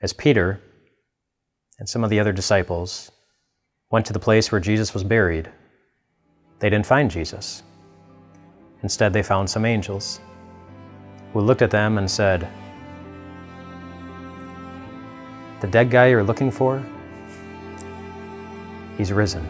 as 0.00 0.12
Peter 0.12 0.60
and 1.80 1.88
some 1.88 2.04
of 2.04 2.10
the 2.10 2.20
other 2.20 2.32
disciples 2.32 3.10
went 3.90 4.06
to 4.06 4.12
the 4.12 4.20
place 4.20 4.52
where 4.52 4.60
Jesus 4.60 4.94
was 4.94 5.02
buried, 5.02 5.50
they 6.60 6.70
didn't 6.70 6.86
find 6.86 7.10
Jesus. 7.10 7.64
Instead, 8.84 9.12
they 9.12 9.24
found 9.24 9.50
some 9.50 9.64
angels 9.64 10.20
who 11.36 11.42
looked 11.42 11.60
at 11.60 11.70
them 11.70 11.98
and 11.98 12.10
said, 12.10 12.48
The 15.60 15.66
dead 15.66 15.90
guy 15.90 16.06
you're 16.06 16.24
looking 16.24 16.50
for, 16.50 16.82
he's 18.96 19.12
risen. 19.12 19.46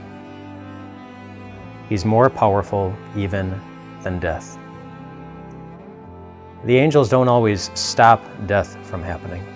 He's 1.88 2.04
more 2.04 2.28
powerful 2.28 2.92
even 3.14 3.60
than 4.02 4.18
death. 4.18 4.58
The 6.64 6.76
angels 6.76 7.08
don't 7.08 7.28
always 7.28 7.70
stop 7.74 8.20
death 8.48 8.76
from 8.84 9.00
happening. 9.00 9.46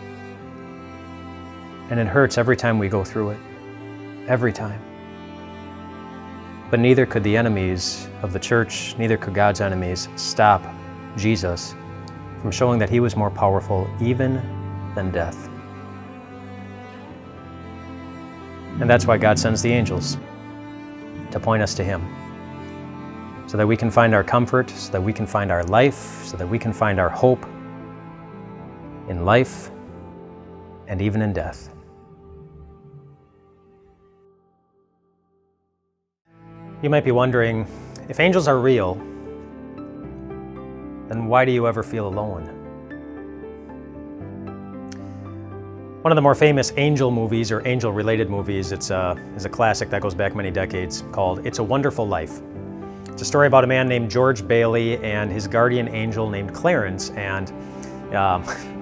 And 1.90 1.98
it 1.98 2.06
hurts 2.06 2.38
every 2.38 2.56
time 2.56 2.78
we 2.78 2.88
go 2.88 3.02
through 3.02 3.30
it. 3.30 3.40
Every 4.28 4.52
time. 4.52 4.80
But 6.70 6.78
neither 6.78 7.06
could 7.06 7.24
the 7.24 7.36
enemies 7.36 8.06
of 8.22 8.32
the 8.32 8.38
church, 8.38 8.94
neither 8.98 9.16
could 9.16 9.34
God's 9.34 9.60
enemies 9.60 10.08
stop 10.14 10.62
Jesus 11.16 11.74
from 12.40 12.50
showing 12.50 12.78
that 12.78 12.88
he 12.88 13.00
was 13.00 13.16
more 13.16 13.30
powerful 13.30 13.88
even 14.00 14.34
than 14.94 15.10
death. 15.10 15.48
And 18.80 18.88
that's 18.88 19.06
why 19.06 19.18
God 19.18 19.38
sends 19.38 19.60
the 19.60 19.70
angels 19.70 20.16
to 21.30 21.38
point 21.38 21.62
us 21.62 21.74
to 21.74 21.84
him 21.84 22.02
so 23.46 23.56
that 23.56 23.66
we 23.66 23.76
can 23.76 23.90
find 23.90 24.14
our 24.14 24.22
comfort, 24.22 24.70
so 24.70 24.92
that 24.92 25.02
we 25.02 25.12
can 25.12 25.26
find 25.26 25.50
our 25.50 25.64
life, 25.64 26.24
so 26.24 26.36
that 26.36 26.46
we 26.46 26.58
can 26.58 26.72
find 26.72 27.00
our 27.00 27.08
hope 27.08 27.44
in 29.08 29.24
life 29.24 29.70
and 30.86 31.02
even 31.02 31.20
in 31.20 31.32
death. 31.32 31.68
You 36.80 36.88
might 36.88 37.04
be 37.04 37.10
wondering 37.10 37.66
if 38.08 38.20
angels 38.20 38.48
are 38.48 38.58
real, 38.58 38.94
then 41.10 41.26
why 41.26 41.44
do 41.44 41.50
you 41.50 41.66
ever 41.66 41.82
feel 41.82 42.06
alone? 42.06 42.44
One 46.02 46.12
of 46.12 46.16
the 46.16 46.22
more 46.22 46.34
famous 46.34 46.72
angel 46.76 47.10
movies 47.10 47.50
or 47.50 47.66
angel 47.66 47.92
related 47.92 48.30
movies, 48.30 48.72
it's 48.72 48.90
a, 48.90 49.22
is 49.36 49.44
a 49.44 49.50
classic 49.50 49.90
that 49.90 50.00
goes 50.00 50.14
back 50.14 50.34
many 50.34 50.50
decades 50.50 51.04
called 51.12 51.46
It's 51.46 51.58
a 51.58 51.62
Wonderful 51.62 52.08
Life. 52.08 52.40
It's 53.08 53.20
a 53.20 53.24
story 53.24 53.48
about 53.48 53.64
a 53.64 53.66
man 53.66 53.86
named 53.86 54.10
George 54.10 54.46
Bailey 54.48 54.96
and 55.04 55.30
his 55.30 55.46
guardian 55.46 55.88
angel 55.88 56.30
named 56.30 56.54
Clarence. 56.54 57.10
And 57.10 57.50
um, 58.14 58.44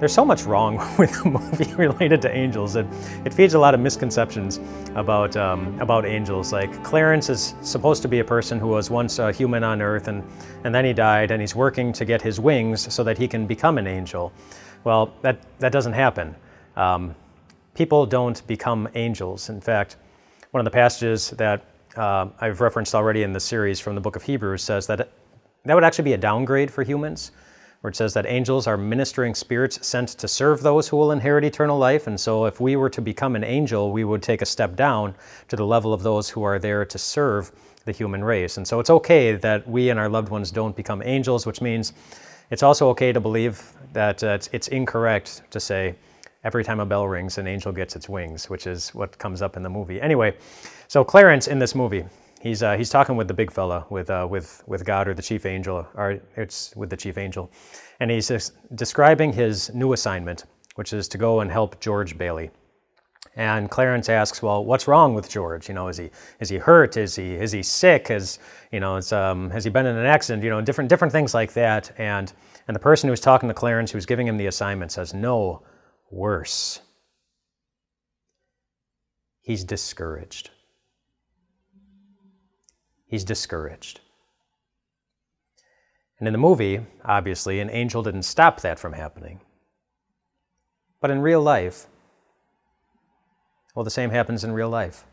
there's 0.00 0.14
so 0.14 0.24
much 0.24 0.44
wrong 0.44 0.76
with 0.98 1.12
the 1.22 1.28
movie 1.28 1.72
related 1.74 2.22
to 2.22 2.34
angels. 2.34 2.74
It, 2.74 2.86
it 3.24 3.34
feeds 3.34 3.54
a 3.54 3.58
lot 3.58 3.74
of 3.74 3.80
misconceptions 3.80 4.58
about, 4.94 5.36
um, 5.36 5.78
about 5.78 6.06
angels. 6.06 6.52
Like 6.52 6.82
Clarence 6.82 7.28
is 7.28 7.54
supposed 7.60 8.00
to 8.02 8.08
be 8.08 8.20
a 8.20 8.24
person 8.24 8.58
who 8.58 8.68
was 8.68 8.90
once 8.90 9.18
a 9.18 9.30
human 9.30 9.62
on 9.62 9.82
earth 9.82 10.08
and, 10.08 10.24
and 10.64 10.74
then 10.74 10.86
he 10.86 10.94
died 10.94 11.30
and 11.30 11.40
he's 11.40 11.54
working 11.54 11.92
to 11.92 12.04
get 12.06 12.22
his 12.22 12.40
wings 12.40 12.92
so 12.92 13.04
that 13.04 13.18
he 13.18 13.28
can 13.28 13.46
become 13.46 13.76
an 13.76 13.86
angel. 13.86 14.32
Well, 14.84 15.12
that, 15.20 15.38
that 15.58 15.70
doesn't 15.70 15.92
happen. 15.92 16.34
Um, 16.76 17.14
people 17.74 18.06
don't 18.06 18.44
become 18.46 18.88
angels. 18.94 19.50
In 19.50 19.60
fact, 19.60 19.96
one 20.50 20.60
of 20.60 20.64
the 20.64 20.70
passages 20.70 21.30
that 21.30 21.66
uh, 21.96 22.28
I've 22.40 22.62
referenced 22.62 22.94
already 22.94 23.22
in 23.22 23.34
the 23.34 23.40
series 23.40 23.78
from 23.78 23.94
the 23.94 24.00
book 24.00 24.16
of 24.16 24.22
Hebrews 24.22 24.62
says 24.62 24.86
that 24.86 25.10
that 25.64 25.74
would 25.74 25.84
actually 25.84 26.04
be 26.04 26.14
a 26.14 26.18
downgrade 26.18 26.70
for 26.70 26.82
humans, 26.82 27.32
where 27.80 27.90
it 27.90 27.96
says 27.96 28.12
that 28.14 28.26
angels 28.26 28.66
are 28.66 28.76
ministering 28.76 29.34
spirits 29.34 29.86
sent 29.86 30.08
to 30.10 30.28
serve 30.28 30.62
those 30.62 30.88
who 30.88 30.96
will 30.96 31.12
inherit 31.12 31.44
eternal 31.44 31.78
life. 31.78 32.06
And 32.06 32.20
so, 32.20 32.44
if 32.44 32.60
we 32.60 32.76
were 32.76 32.90
to 32.90 33.00
become 33.00 33.36
an 33.36 33.44
angel, 33.44 33.90
we 33.90 34.04
would 34.04 34.22
take 34.22 34.42
a 34.42 34.46
step 34.46 34.76
down 34.76 35.14
to 35.48 35.56
the 35.56 35.64
level 35.64 35.94
of 35.94 36.02
those 36.02 36.30
who 36.30 36.42
are 36.42 36.58
there 36.58 36.84
to 36.84 36.98
serve 36.98 37.50
the 37.86 37.92
human 37.92 38.22
race. 38.22 38.58
And 38.58 38.68
so, 38.68 38.80
it's 38.80 38.90
okay 38.90 39.34
that 39.34 39.66
we 39.66 39.88
and 39.88 39.98
our 39.98 40.08
loved 40.08 40.28
ones 40.28 40.50
don't 40.50 40.76
become 40.76 41.02
angels, 41.02 41.46
which 41.46 41.60
means 41.60 41.94
it's 42.50 42.62
also 42.62 42.88
okay 42.90 43.12
to 43.12 43.20
believe 43.20 43.72
that 43.92 44.22
uh, 44.22 44.28
it's, 44.28 44.50
it's 44.52 44.68
incorrect 44.68 45.42
to 45.50 45.60
say, 45.60 45.94
every 46.44 46.64
time 46.64 46.80
a 46.80 46.86
bell 46.86 47.06
rings, 47.06 47.38
an 47.38 47.46
angel 47.46 47.72
gets 47.72 47.96
its 47.96 48.08
wings, 48.08 48.50
which 48.50 48.66
is 48.66 48.90
what 48.90 49.16
comes 49.18 49.40
up 49.40 49.56
in 49.56 49.62
the 49.62 49.70
movie. 49.70 50.00
Anyway, 50.00 50.34
so 50.88 51.04
Clarence 51.04 51.46
in 51.48 51.58
this 51.58 51.74
movie, 51.74 52.04
he's, 52.40 52.62
uh, 52.62 52.76
he's 52.76 52.90
talking 52.90 53.16
with 53.16 53.28
the 53.28 53.34
big 53.34 53.52
fella, 53.52 53.86
with, 53.90 54.10
uh, 54.10 54.26
with, 54.30 54.62
with 54.66 54.84
God 54.84 55.08
or 55.08 55.14
the 55.14 55.22
chief 55.22 55.46
angel, 55.46 55.86
or 55.94 56.20
it's 56.36 56.74
with 56.76 56.90
the 56.90 56.96
chief 56.96 57.18
angel, 57.18 57.50
and 58.00 58.10
he's 58.10 58.52
describing 58.74 59.32
his 59.32 59.72
new 59.74 59.92
assignment, 59.92 60.46
which 60.76 60.92
is 60.92 61.08
to 61.08 61.18
go 61.18 61.40
and 61.40 61.50
help 61.50 61.80
George 61.80 62.18
Bailey. 62.18 62.50
And 63.36 63.70
Clarence 63.70 64.08
asks, 64.08 64.42
"Well, 64.42 64.64
what's 64.64 64.88
wrong 64.88 65.14
with 65.14 65.30
George? 65.30 65.68
You 65.68 65.74
know, 65.74 65.88
is 65.88 65.98
he 65.98 66.10
is 66.40 66.48
he 66.48 66.58
hurt? 66.58 66.96
Is 66.96 67.14
he 67.16 67.34
is 67.34 67.52
he 67.52 67.62
sick? 67.62 68.08
Has 68.08 68.40
you 68.72 68.80
know, 68.80 69.00
um, 69.12 69.50
has 69.50 69.64
he 69.64 69.70
been 69.70 69.86
in 69.86 69.96
an 69.96 70.06
accident? 70.06 70.42
You 70.42 70.50
know, 70.50 70.60
different 70.60 70.90
different 70.90 71.12
things 71.12 71.32
like 71.32 71.52
that." 71.54 71.92
And 71.98 72.32
And 72.66 72.74
the 72.76 72.80
person 72.80 73.08
who's 73.08 73.20
talking 73.20 73.48
to 73.48 73.54
Clarence, 73.54 73.90
who's 73.90 74.06
giving 74.06 74.28
him 74.28 74.36
the 74.36 74.46
assignment, 74.46 74.92
says, 74.92 75.12
No, 75.12 75.62
worse. 76.10 76.80
He's 79.42 79.64
discouraged. 79.64 80.50
He's 83.10 83.24
discouraged. 83.24 84.00
And 86.20 86.28
in 86.28 86.32
the 86.32 86.38
movie, 86.38 86.80
obviously, 87.04 87.58
an 87.58 87.68
angel 87.70 88.04
didn't 88.04 88.22
stop 88.22 88.60
that 88.60 88.78
from 88.78 88.92
happening. 88.92 89.40
But 91.00 91.10
in 91.10 91.20
real 91.20 91.42
life, 91.42 91.86
well, 93.74 93.84
the 93.84 93.90
same 93.90 94.10
happens 94.10 94.44
in 94.44 94.52
real 94.52 94.68
life. 94.68 95.04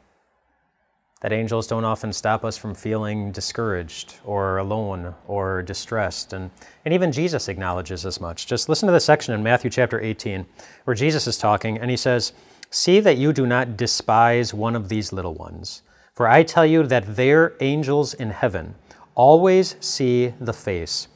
That 1.21 1.33
angels 1.33 1.65
don't 1.65 1.85
often 1.85 2.13
stop 2.13 2.45
us 2.45 2.55
from 2.55 2.75
feeling 2.75 3.31
discouraged 3.31 4.17
or 4.23 4.57
alone 4.57 5.15
or 5.25 5.63
distressed. 5.63 6.33
And, 6.33 6.51
and 6.85 6.93
even 6.93 7.11
Jesus 7.11 7.47
acknowledges 7.47 8.05
as 8.05 8.21
much. 8.21 8.45
Just 8.45 8.69
listen 8.69 8.85
to 8.85 8.93
the 8.93 8.99
section 8.99 9.33
in 9.33 9.41
Matthew 9.41 9.71
chapter 9.71 9.99
18 9.99 10.45
where 10.83 10.93
Jesus 10.93 11.25
is 11.25 11.39
talking 11.39 11.79
and 11.79 11.89
he 11.89 11.97
says, 11.97 12.33
See 12.69 12.99
that 12.99 13.17
you 13.17 13.33
do 13.33 13.47
not 13.47 13.75
despise 13.75 14.53
one 14.53 14.75
of 14.75 14.89
these 14.89 15.11
little 15.11 15.33
ones, 15.33 15.81
for 16.17 16.27
I 16.27 16.41
tell 16.41 16.65
you 16.65 16.81
that 16.81 17.15
their 17.15 17.53
angels 17.59 18.15
in 18.15 18.31
heaven 18.31 18.73
always 19.13 19.75
see 19.79 20.33
the 20.39 20.51
face 20.51 21.09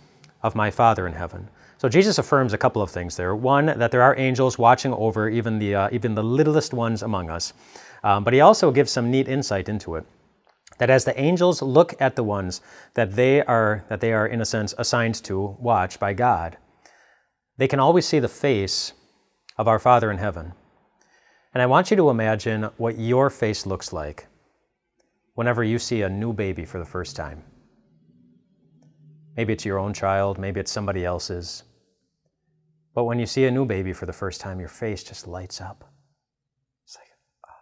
of 0.43 0.53
my 0.53 0.69
Father 0.69 1.07
in 1.07 1.13
heaven. 1.13 1.49
So 1.79 1.89
Jesus 1.89 2.19
affirms 2.19 2.53
a 2.53 2.57
couple 2.59 2.83
of 2.83 2.91
things 2.91 3.15
there. 3.15 3.35
One, 3.35 3.65
that 3.65 3.89
there 3.89 4.03
are 4.03 4.15
angels 4.15 4.59
watching 4.59 4.93
over 4.93 5.27
even 5.27 5.57
the, 5.57 5.73
uh, 5.73 5.89
even 5.91 6.13
the 6.13 6.21
littlest 6.21 6.71
ones 6.71 7.01
among 7.01 7.31
us. 7.31 7.51
Um, 8.03 8.23
but 8.23 8.35
he 8.35 8.41
also 8.41 8.69
gives 8.69 8.91
some 8.91 9.09
neat 9.09 9.27
insight 9.27 9.67
into 9.67 9.95
it. 9.95 10.05
That 10.77 10.91
as 10.91 11.03
the 11.03 11.19
angels 11.19 11.63
look 11.63 11.99
at 11.99 12.15
the 12.15 12.23
ones 12.23 12.61
that 12.93 13.15
they 13.15 13.41
are, 13.41 13.83
that 13.89 14.01
they 14.01 14.13
are 14.13 14.27
in 14.27 14.39
a 14.39 14.45
sense 14.45 14.75
assigned 14.77 15.15
to 15.23 15.57
watch 15.59 15.99
by 15.99 16.13
God, 16.13 16.57
they 17.57 17.67
can 17.67 17.79
always 17.79 18.05
see 18.05 18.19
the 18.19 18.27
face 18.27 18.93
of 19.57 19.67
our 19.67 19.79
Father 19.79 20.11
in 20.11 20.19
heaven. 20.19 20.53
And 21.55 21.63
I 21.63 21.65
want 21.65 21.89
you 21.89 21.97
to 21.97 22.11
imagine 22.11 22.69
what 22.77 22.99
your 22.99 23.31
face 23.31 23.65
looks 23.65 23.91
like 23.91 24.27
whenever 25.41 25.63
you 25.63 25.79
see 25.79 26.03
a 26.03 26.07
new 26.23 26.31
baby 26.31 26.65
for 26.65 26.77
the 26.77 26.85
first 26.85 27.15
time. 27.15 27.43
Maybe 29.35 29.53
it's 29.53 29.65
your 29.65 29.79
own 29.79 29.91
child, 29.91 30.37
maybe 30.37 30.59
it's 30.59 30.71
somebody 30.71 31.03
else's. 31.03 31.63
But 32.93 33.05
when 33.05 33.17
you 33.17 33.25
see 33.25 33.45
a 33.45 33.49
new 33.49 33.65
baby 33.65 33.91
for 33.91 34.05
the 34.05 34.13
first 34.13 34.39
time, 34.39 34.59
your 34.59 34.69
face 34.69 35.03
just 35.03 35.25
lights 35.27 35.59
up. 35.59 35.91
It's 36.85 36.95
like, 36.95 37.07
ah. 37.47 37.55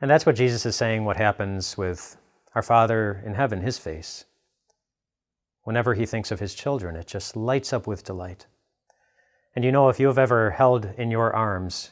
And 0.00 0.10
that's 0.10 0.24
what 0.24 0.36
Jesus 0.36 0.64
is 0.64 0.74
saying 0.74 1.04
what 1.04 1.18
happens 1.18 1.76
with 1.76 2.16
our 2.54 2.62
Father 2.62 3.22
in 3.26 3.34
heaven, 3.34 3.60
his 3.60 3.76
face. 3.76 4.24
Whenever 5.64 5.92
he 5.92 6.06
thinks 6.06 6.30
of 6.30 6.40
his 6.40 6.54
children, 6.54 6.96
it 6.96 7.06
just 7.06 7.36
lights 7.36 7.74
up 7.74 7.86
with 7.86 8.04
delight. 8.04 8.46
And 9.54 9.66
you 9.66 9.70
know, 9.70 9.90
if 9.90 10.00
you 10.00 10.06
have 10.06 10.16
ever 10.16 10.52
held 10.52 10.88
in 10.96 11.10
your 11.10 11.36
arms 11.36 11.90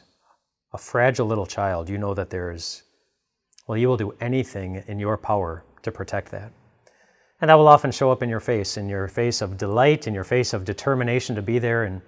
a 0.73 0.79
fragile 0.79 1.27
little 1.27 1.45
child, 1.45 1.89
you 1.89 1.99
know 1.99 2.15
that 2.15 2.31
there's, 2.31 2.81
well, 3.67 3.77
you 3.77 3.87
will 3.87 3.97
do 3.97 4.13
anything 4.19 4.83
in 4.87 4.99
your 4.99 5.17
power 5.17 5.63
to 5.83 5.91
protect 5.91 6.31
that. 6.31 6.51
And 7.41 7.49
that 7.49 7.55
will 7.55 7.67
often 7.67 7.91
show 7.91 8.11
up 8.11 8.23
in 8.23 8.29
your 8.29 8.39
face, 8.39 8.77
in 8.77 8.87
your 8.87 9.07
face 9.07 9.41
of 9.41 9.57
delight, 9.57 10.07
in 10.07 10.13
your 10.13 10.23
face 10.23 10.53
of 10.53 10.65
determination 10.65 11.35
to 11.35 11.41
be 11.41 11.59
there, 11.59 11.83
and 11.83 12.01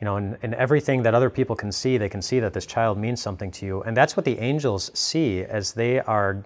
you 0.00 0.04
know, 0.04 0.16
in, 0.16 0.36
in 0.42 0.54
everything 0.54 1.02
that 1.04 1.14
other 1.14 1.30
people 1.30 1.54
can 1.54 1.70
see, 1.70 1.96
they 1.96 2.08
can 2.08 2.20
see 2.20 2.40
that 2.40 2.52
this 2.52 2.66
child 2.66 2.98
means 2.98 3.22
something 3.22 3.50
to 3.52 3.66
you. 3.66 3.82
And 3.82 3.96
that's 3.96 4.16
what 4.16 4.24
the 4.24 4.38
angels 4.38 4.90
see 4.98 5.42
as 5.42 5.72
they 5.72 6.00
are 6.00 6.44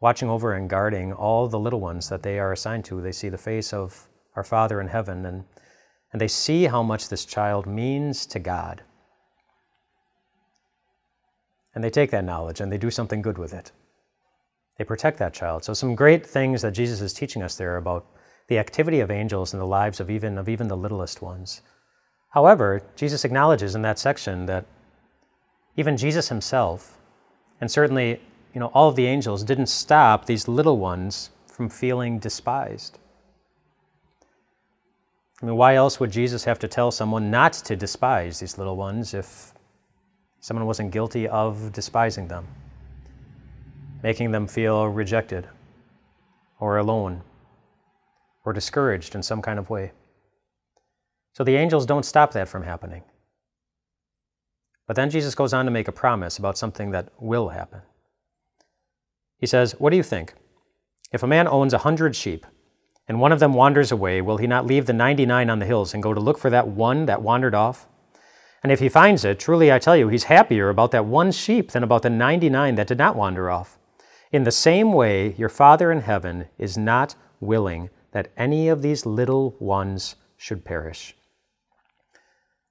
watching 0.00 0.28
over 0.28 0.52
and 0.52 0.68
guarding 0.68 1.12
all 1.12 1.48
the 1.48 1.58
little 1.58 1.80
ones 1.80 2.08
that 2.10 2.22
they 2.22 2.38
are 2.38 2.52
assigned 2.52 2.84
to. 2.84 3.00
They 3.00 3.12
see 3.12 3.30
the 3.30 3.38
face 3.38 3.72
of 3.72 4.08
our 4.36 4.44
Father 4.44 4.80
in 4.80 4.88
heaven, 4.88 5.24
and, 5.24 5.44
and 6.12 6.20
they 6.20 6.28
see 6.28 6.64
how 6.64 6.82
much 6.82 7.08
this 7.08 7.24
child 7.24 7.66
means 7.66 8.26
to 8.26 8.38
God. 8.38 8.82
And 11.74 11.82
they 11.82 11.90
take 11.90 12.10
that 12.10 12.24
knowledge 12.24 12.60
and 12.60 12.70
they 12.70 12.78
do 12.78 12.90
something 12.90 13.22
good 13.22 13.38
with 13.38 13.52
it. 13.52 13.72
They 14.78 14.84
protect 14.84 15.18
that 15.18 15.34
child. 15.34 15.64
So 15.64 15.74
some 15.74 15.94
great 15.94 16.26
things 16.26 16.62
that 16.62 16.72
Jesus 16.72 17.00
is 17.00 17.12
teaching 17.12 17.42
us 17.42 17.56
there 17.56 17.76
about 17.76 18.06
the 18.48 18.58
activity 18.58 19.00
of 19.00 19.10
angels 19.10 19.52
in 19.52 19.58
the 19.58 19.66
lives 19.66 20.00
of 20.00 20.10
even 20.10 20.36
of 20.36 20.48
even 20.48 20.68
the 20.68 20.76
littlest 20.76 21.22
ones. 21.22 21.62
However, 22.30 22.82
Jesus 22.96 23.24
acknowledges 23.24 23.74
in 23.74 23.82
that 23.82 23.98
section 23.98 24.46
that 24.46 24.66
even 25.76 25.96
Jesus 25.96 26.28
himself, 26.28 26.98
and 27.60 27.70
certainly 27.70 28.20
you 28.52 28.60
know 28.60 28.70
all 28.74 28.88
of 28.88 28.96
the 28.96 29.06
angels, 29.06 29.44
didn't 29.44 29.68
stop 29.68 30.26
these 30.26 30.48
little 30.48 30.78
ones 30.78 31.30
from 31.46 31.68
feeling 31.68 32.18
despised. 32.18 32.98
I 35.40 35.46
mean, 35.46 35.56
why 35.56 35.74
else 35.74 35.98
would 36.00 36.10
Jesus 36.10 36.44
have 36.44 36.58
to 36.60 36.68
tell 36.68 36.90
someone 36.90 37.30
not 37.30 37.52
to 37.54 37.76
despise 37.76 38.40
these 38.40 38.58
little 38.58 38.76
ones 38.76 39.14
if 39.14 39.53
someone 40.44 40.66
wasn't 40.66 40.90
guilty 40.90 41.26
of 41.26 41.72
despising 41.72 42.28
them? 42.28 42.46
making 44.04 44.32
them 44.32 44.46
feel 44.46 44.86
rejected 44.86 45.48
or 46.60 46.76
alone 46.76 47.22
or 48.44 48.52
discouraged 48.52 49.14
in 49.14 49.22
some 49.22 49.40
kind 49.40 49.58
of 49.58 49.70
way. 49.70 49.92
So 51.32 51.42
the 51.42 51.56
angels 51.56 51.86
don't 51.86 52.04
stop 52.04 52.32
that 52.32 52.46
from 52.46 52.64
happening. 52.64 53.02
But 54.86 54.96
then 54.96 55.08
Jesus 55.08 55.34
goes 55.34 55.54
on 55.54 55.64
to 55.64 55.70
make 55.70 55.88
a 55.88 55.92
promise 55.92 56.36
about 56.36 56.58
something 56.58 56.90
that 56.90 57.08
will 57.18 57.48
happen. 57.48 57.80
He 59.38 59.46
says, 59.46 59.72
What 59.78 59.88
do 59.88 59.96
you 59.96 60.02
think? 60.02 60.34
If 61.10 61.22
a 61.22 61.26
man 61.26 61.48
owns 61.48 61.72
a 61.72 61.78
hundred 61.78 62.14
sheep, 62.14 62.44
and 63.08 63.20
one 63.20 63.32
of 63.32 63.40
them 63.40 63.54
wanders 63.54 63.90
away, 63.90 64.20
will 64.20 64.36
he 64.36 64.46
not 64.46 64.66
leave 64.66 64.84
the 64.84 64.92
99 64.92 65.48
on 65.48 65.60
the 65.60 65.66
hills 65.66 65.94
and 65.94 66.02
go 66.02 66.12
to 66.12 66.20
look 66.20 66.36
for 66.36 66.50
that 66.50 66.68
one 66.68 67.06
that 67.06 67.22
wandered 67.22 67.54
off? 67.54 67.88
And 68.64 68.72
if 68.72 68.80
he 68.80 68.88
finds 68.88 69.26
it, 69.26 69.38
truly 69.38 69.70
I 69.70 69.78
tell 69.78 69.94
you, 69.94 70.08
he's 70.08 70.24
happier 70.24 70.70
about 70.70 70.90
that 70.92 71.04
one 71.04 71.32
sheep 71.32 71.72
than 71.72 71.82
about 71.82 72.00
the 72.00 72.08
99 72.08 72.76
that 72.76 72.86
did 72.86 72.96
not 72.96 73.14
wander 73.14 73.50
off. 73.50 73.78
In 74.32 74.44
the 74.44 74.50
same 74.50 74.94
way, 74.94 75.34
your 75.34 75.50
Father 75.50 75.92
in 75.92 76.00
heaven 76.00 76.46
is 76.56 76.78
not 76.78 77.14
willing 77.40 77.90
that 78.12 78.32
any 78.38 78.68
of 78.68 78.80
these 78.80 79.04
little 79.04 79.54
ones 79.60 80.16
should 80.38 80.64
perish. 80.64 81.14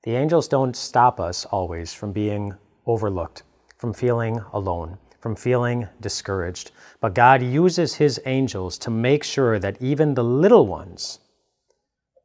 The 0.04 0.16
angels 0.16 0.48
don't 0.48 0.76
stop 0.76 1.20
us 1.20 1.46
always 1.46 1.94
from 1.94 2.12
being 2.12 2.56
overlooked, 2.88 3.44
from 3.78 3.94
feeling 3.94 4.42
alone, 4.52 4.98
from 5.22 5.36
feeling 5.36 5.88
discouraged. 6.02 6.72
But 7.02 7.14
God 7.14 7.44
uses 7.44 7.96
His 7.96 8.20
angels 8.26 8.80
to 8.80 8.90
make 8.90 9.24
sure 9.24 9.60
that 9.60 9.80
even 9.80 10.16
the 10.16 10.24
little 10.24 10.66
ones 10.66 11.20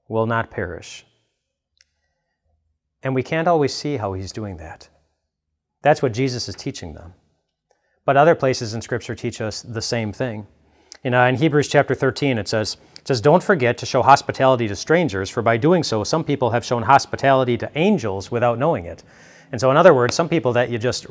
will 0.09 0.27
not 0.27 0.51
perish. 0.51 1.05
And 3.03 3.15
we 3.15 3.23
can't 3.23 3.49
always 3.49 3.75
see 3.75 3.97
how 3.97 4.13
He's 4.13 4.33
doing 4.33 4.57
that. 4.57 4.89
That's 5.83 6.03
what 6.03 6.13
Jesus 6.13 6.49
is 6.49 6.55
teaching 6.55 6.95
them. 6.95 7.15
But 8.05 8.17
other 8.17 8.35
places 8.35 8.75
in 8.75 8.83
Scripture 8.83 9.15
teach 9.15 9.41
us 9.41 9.63
the 9.63 9.83
same 9.83 10.13
thing. 10.13 10.47
In 11.05 11.37
Hebrews 11.37 11.69
chapter 11.69 11.95
13, 11.95 12.39
it 12.39 12.49
says, 12.49 12.77
it 12.99 13.07
says, 13.07 13.21
Don't 13.21 13.43
forget 13.43 13.79
to 13.79 13.87
show 13.87 14.03
hospitality 14.03 14.67
to 14.67 14.75
strangers, 14.75 15.31
for 15.31 15.43
by 15.43 15.57
doing 15.57 15.85
so, 15.85 16.03
some 16.03 16.25
people 16.25 16.51
have 16.51 16.65
shown 16.65 16.83
hospitality 16.83 17.57
to 17.59 17.71
angels 17.77 18.31
without 18.31 18.59
knowing 18.59 18.85
it. 18.85 19.05
And 19.53 19.61
so, 19.61 19.71
in 19.71 19.77
other 19.77 19.95
words, 19.95 20.15
some 20.15 20.29
people 20.29 20.53
that 20.55 20.71
you 20.71 20.79
just 20.79 21.07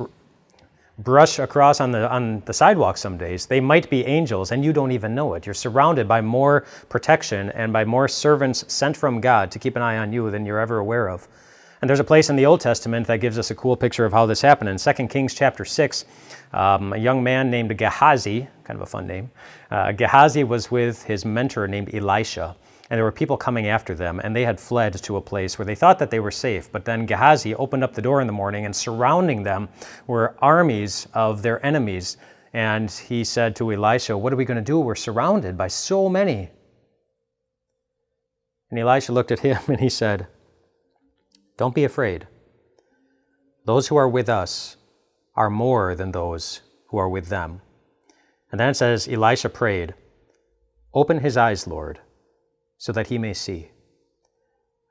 brush 0.99 1.39
across 1.39 1.79
on 1.79 1.91
the, 1.91 2.09
on 2.11 2.41
the 2.45 2.53
sidewalk 2.53 2.97
some 2.97 3.17
days, 3.17 3.45
they 3.45 3.59
might 3.59 3.89
be 3.89 4.03
angels 4.05 4.51
and 4.51 4.65
you 4.65 4.73
don't 4.73 4.91
even 4.91 5.13
know 5.13 5.35
it. 5.35 5.45
You're 5.45 5.53
surrounded 5.53 6.07
by 6.07 6.21
more 6.21 6.65
protection 6.89 7.49
and 7.51 7.71
by 7.71 7.85
more 7.85 8.07
servants 8.07 8.65
sent 8.67 8.97
from 8.97 9.21
God 9.21 9.51
to 9.51 9.59
keep 9.59 9.75
an 9.75 9.81
eye 9.81 9.97
on 9.97 10.11
you 10.11 10.29
than 10.31 10.45
you're 10.45 10.59
ever 10.59 10.79
aware 10.79 11.09
of. 11.09 11.27
And 11.81 11.89
there's 11.89 11.99
a 11.99 12.03
place 12.03 12.29
in 12.29 12.35
the 12.35 12.45
Old 12.45 12.59
Testament 12.59 13.05
that 13.07 13.17
gives 13.17 13.37
us 13.37 13.51
a 13.51 13.55
cool 13.55 13.75
picture 13.75 14.05
of 14.05 14.11
how 14.11 14.25
this 14.25 14.41
happened. 14.41 14.69
In 14.69 14.77
2 14.77 15.07
Kings 15.07 15.33
chapter 15.35 15.63
6, 15.63 16.05
um, 16.53 16.93
a 16.93 16.97
young 16.97 17.23
man 17.23 17.51
named 17.51 17.77
Gehazi, 17.77 18.47
kind 18.63 18.77
of 18.77 18.81
a 18.81 18.85
fun 18.85 19.05
name, 19.05 19.29
uh, 19.69 19.91
Gehazi 19.91 20.43
was 20.43 20.71
with 20.71 21.03
his 21.03 21.23
mentor 21.23 21.67
named 21.67 21.93
Elisha. 21.93 22.55
And 22.89 22.97
there 22.97 23.03
were 23.03 23.11
people 23.11 23.37
coming 23.37 23.67
after 23.67 23.93
them, 23.93 24.19
and 24.23 24.35
they 24.35 24.45
had 24.45 24.59
fled 24.59 24.93
to 25.03 25.17
a 25.17 25.21
place 25.21 25.59
where 25.59 25.65
they 25.65 25.75
thought 25.75 25.99
that 25.99 26.09
they 26.09 26.21
were 26.21 26.31
safe. 26.31 26.71
But 26.71 26.85
then 26.85 27.05
Gehazi 27.05 27.53
opened 27.53 27.83
up 27.83 27.93
the 27.93 28.01
door 28.01 28.21
in 28.21 28.27
the 28.27 28.33
morning, 28.33 28.65
and 28.65 28.75
surrounding 28.75 29.43
them 29.43 29.67
were 30.07 30.35
armies 30.39 31.07
of 31.13 31.41
their 31.41 31.63
enemies. 31.65 32.17
And 32.53 32.89
he 32.89 33.25
said 33.25 33.55
to 33.57 33.71
Elisha, 33.71 34.17
What 34.17 34.31
are 34.31 34.37
we 34.37 34.45
going 34.45 34.55
to 34.55 34.63
do? 34.63 34.79
We're 34.79 34.95
surrounded 34.95 35.57
by 35.57 35.67
so 35.67 36.07
many. 36.07 36.49
And 38.71 38.79
Elisha 38.79 39.11
looked 39.11 39.31
at 39.31 39.39
him 39.39 39.59
and 39.67 39.79
he 39.79 39.89
said, 39.89 40.27
don't 41.57 41.75
be 41.75 41.83
afraid. 41.83 42.27
Those 43.65 43.87
who 43.87 43.95
are 43.97 44.07
with 44.07 44.29
us 44.29 44.77
are 45.35 45.49
more 45.49 45.95
than 45.95 46.11
those 46.11 46.61
who 46.87 46.97
are 46.97 47.09
with 47.09 47.27
them. 47.27 47.61
And 48.51 48.59
then 48.59 48.69
it 48.69 48.75
says, 48.75 49.07
Elisha 49.07 49.49
prayed, 49.49 49.93
Open 50.93 51.19
his 51.19 51.35
eyes, 51.35 51.67
Lord, 51.67 51.99
so 52.77 52.91
that 52.93 53.07
he 53.07 53.17
may 53.17 53.33
see. 53.33 53.71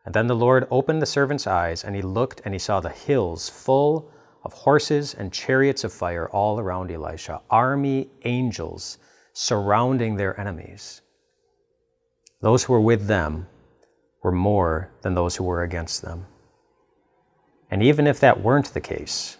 And 0.05 0.15
then 0.15 0.27
the 0.27 0.37
Lord 0.37 0.67
opened 0.71 1.01
the 1.01 1.07
servant's 1.07 1.47
eyes, 1.47 1.83
and 1.83 1.97
he 1.97 2.03
looked, 2.03 2.41
and 2.45 2.55
he 2.55 2.59
saw 2.59 2.81
the 2.81 2.91
hills 2.91 3.49
full 3.49 4.11
of 4.45 4.53
horses 4.53 5.15
and 5.15 5.33
chariots 5.33 5.83
of 5.83 5.93
fire 5.93 6.29
all 6.29 6.61
around 6.61 6.91
Elisha, 6.91 7.41
army 7.51 8.09
angels 8.25 8.99
surrounding 9.33 10.17
their 10.17 10.39
enemies. 10.39 11.03
those 12.41 12.65
who 12.65 12.73
were 12.73 12.81
with 12.81 13.07
them 13.07 13.47
were 14.23 14.31
more 14.31 14.91
than 15.03 15.15
those 15.15 15.35
who 15.37 15.45
were 15.45 15.63
against 15.63 16.03
them. 16.03 16.27
And 17.71 17.83
even 17.83 18.07
if 18.07 18.21
that 18.21 18.41
weren't 18.41 18.73
the 18.73 18.81
case, 18.81 19.39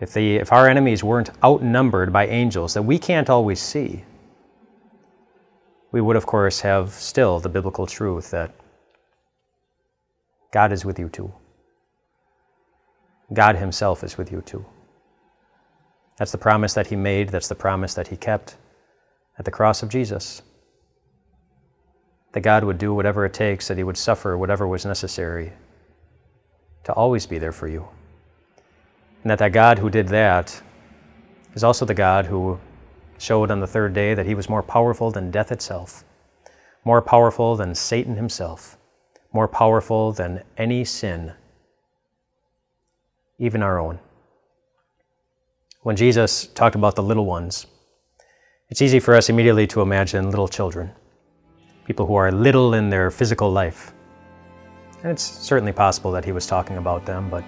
if, 0.00 0.12
the, 0.12 0.36
if 0.36 0.52
our 0.52 0.68
enemies 0.68 1.04
weren't 1.04 1.30
outnumbered 1.42 2.12
by 2.12 2.26
angels 2.26 2.74
that 2.74 2.82
we 2.82 2.98
can't 2.98 3.30
always 3.30 3.60
see, 3.60 4.04
we 5.90 6.00
would, 6.00 6.16
of 6.16 6.26
course, 6.26 6.60
have 6.60 6.92
still 6.92 7.40
the 7.40 7.48
biblical 7.48 7.86
truth 7.86 8.30
that 8.30 8.54
God 10.52 10.72
is 10.72 10.84
with 10.84 10.98
you 10.98 11.08
too. 11.08 11.32
God 13.32 13.56
Himself 13.56 14.02
is 14.02 14.18
with 14.18 14.32
you 14.32 14.40
too. 14.42 14.64
That's 16.16 16.32
the 16.32 16.38
promise 16.38 16.74
that 16.74 16.88
He 16.88 16.96
made, 16.96 17.28
that's 17.28 17.48
the 17.48 17.54
promise 17.54 17.94
that 17.94 18.08
He 18.08 18.16
kept 18.16 18.56
at 19.38 19.44
the 19.44 19.50
cross 19.50 19.82
of 19.82 19.88
Jesus. 19.88 20.42
That 22.32 22.40
God 22.40 22.64
would 22.64 22.78
do 22.78 22.92
whatever 22.92 23.24
it 23.24 23.32
takes, 23.32 23.68
that 23.68 23.78
He 23.78 23.84
would 23.84 23.96
suffer 23.96 24.36
whatever 24.36 24.66
was 24.66 24.84
necessary 24.84 25.52
to 26.88 26.94
always 26.94 27.26
be 27.26 27.36
there 27.38 27.52
for 27.52 27.68
you. 27.68 27.86
And 29.22 29.30
that 29.30 29.38
that 29.40 29.52
God 29.52 29.78
who 29.78 29.90
did 29.90 30.08
that 30.08 30.62
is 31.52 31.62
also 31.62 31.84
the 31.84 31.92
God 31.92 32.24
who 32.24 32.58
showed 33.18 33.50
on 33.50 33.60
the 33.60 33.66
third 33.66 33.92
day 33.92 34.14
that 34.14 34.24
He 34.24 34.34
was 34.34 34.48
more 34.48 34.62
powerful 34.62 35.10
than 35.10 35.30
death 35.30 35.52
itself, 35.52 36.02
more 36.86 37.02
powerful 37.02 37.56
than 37.56 37.74
Satan 37.74 38.16
himself, 38.16 38.78
more 39.34 39.46
powerful 39.46 40.12
than 40.12 40.42
any 40.56 40.82
sin, 40.82 41.34
even 43.38 43.62
our 43.62 43.78
own. 43.78 43.98
When 45.82 45.94
Jesus 45.94 46.46
talked 46.46 46.74
about 46.74 46.96
the 46.96 47.02
little 47.02 47.26
ones, 47.26 47.66
it's 48.70 48.80
easy 48.80 48.98
for 48.98 49.14
us 49.14 49.28
immediately 49.28 49.66
to 49.66 49.82
imagine 49.82 50.30
little 50.30 50.48
children, 50.48 50.92
people 51.84 52.06
who 52.06 52.14
are 52.14 52.32
little 52.32 52.72
in 52.72 52.88
their 52.88 53.10
physical 53.10 53.52
life. 53.52 53.92
And 55.02 55.12
it's 55.12 55.22
certainly 55.22 55.72
possible 55.72 56.10
that 56.12 56.24
he 56.24 56.32
was 56.32 56.46
talking 56.46 56.76
about 56.76 57.06
them, 57.06 57.30
but, 57.30 57.44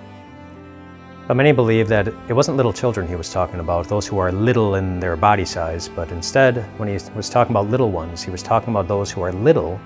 but 1.27 1.35
many 1.35 1.51
believe 1.51 1.89
that 1.89 2.07
it 2.29 2.33
wasn't 2.33 2.57
little 2.57 2.73
children 2.73 3.09
he 3.09 3.17
was 3.17 3.33
talking 3.33 3.59
about, 3.59 3.89
those 3.89 4.07
who 4.07 4.19
are 4.19 4.31
little 4.31 4.77
in 4.77 5.01
their 5.01 5.17
body 5.17 5.45
size, 5.45 5.89
but 5.89 6.13
instead, 6.13 6.59
when 6.79 6.89
he 6.89 6.99
was 7.17 7.29
talking 7.29 7.53
about 7.53 7.69
little 7.69 7.91
ones, 7.91 8.23
he 8.23 8.31
was 8.31 8.43
talking 8.43 8.71
about 8.71 8.87
those 8.87 9.11
who 9.11 9.23
are 9.23 9.33
little 9.33 9.81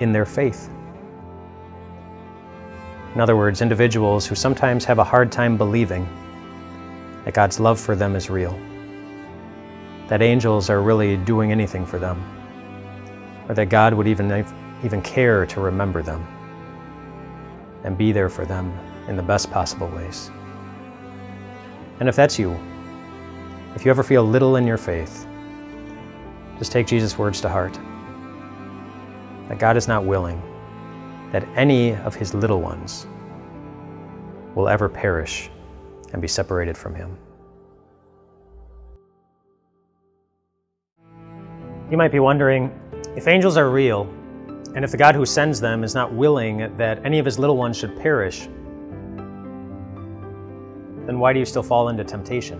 in 0.00 0.12
their 0.12 0.26
faith. 0.26 0.68
In 3.14 3.20
other 3.20 3.36
words, 3.36 3.62
individuals 3.62 4.26
who 4.26 4.34
sometimes 4.34 4.84
have 4.84 4.98
a 4.98 5.04
hard 5.04 5.32
time 5.32 5.56
believing 5.56 6.06
that 7.24 7.32
God's 7.32 7.58
love 7.58 7.80
for 7.80 7.96
them 7.96 8.16
is 8.16 8.28
real 8.28 8.58
that 10.08 10.20
angels 10.20 10.68
are 10.68 10.82
really 10.82 11.16
doing 11.16 11.50
anything 11.50 11.86
for 11.86 11.98
them, 11.98 12.22
or 13.48 13.54
that 13.54 13.70
God 13.70 13.94
would 13.94 14.06
even, 14.06 14.30
even 14.84 15.02
care 15.02 15.46
to 15.46 15.60
remember 15.60 16.02
them 16.02 16.24
and 17.84 17.98
be 17.98 18.12
there 18.12 18.28
for 18.28 18.44
them 18.44 18.76
in 19.08 19.16
the 19.16 19.22
best 19.22 19.50
possible 19.50 19.88
ways. 19.88 20.30
And 22.00 22.08
if 22.08 22.16
that's 22.16 22.38
you, 22.38 22.58
if 23.74 23.84
you 23.84 23.90
ever 23.90 24.02
feel 24.02 24.22
little 24.22 24.56
in 24.56 24.66
your 24.66 24.76
faith, 24.76 25.26
just 26.58 26.70
take 26.70 26.86
Jesus' 26.86 27.18
words 27.18 27.40
to 27.40 27.48
heart 27.48 27.78
that 29.48 29.58
God 29.58 29.76
is 29.76 29.88
not 29.88 30.04
willing 30.04 30.42
that 31.32 31.46
any 31.56 31.94
of 31.96 32.14
his 32.14 32.32
little 32.32 32.60
ones 32.60 33.06
will 34.54 34.68
ever 34.68 34.88
perish 34.88 35.50
and 36.12 36.22
be 36.22 36.28
separated 36.28 36.76
from 36.78 36.94
him. 36.94 37.18
You 41.90 41.96
might 41.96 42.12
be 42.12 42.20
wondering 42.20 42.72
if 43.16 43.28
angels 43.28 43.56
are 43.56 43.68
real, 43.68 44.08
and 44.74 44.84
if 44.84 44.90
the 44.90 44.96
God 44.96 45.14
who 45.14 45.24
sends 45.24 45.60
them 45.60 45.84
is 45.84 45.94
not 45.94 46.12
willing 46.12 46.76
that 46.76 47.04
any 47.06 47.20
of 47.20 47.24
his 47.24 47.38
little 47.38 47.56
ones 47.56 47.76
should 47.76 47.96
perish, 48.00 48.48
then 51.06 51.20
why 51.20 51.32
do 51.32 51.38
you 51.38 51.44
still 51.44 51.62
fall 51.62 51.90
into 51.90 52.02
temptation? 52.02 52.58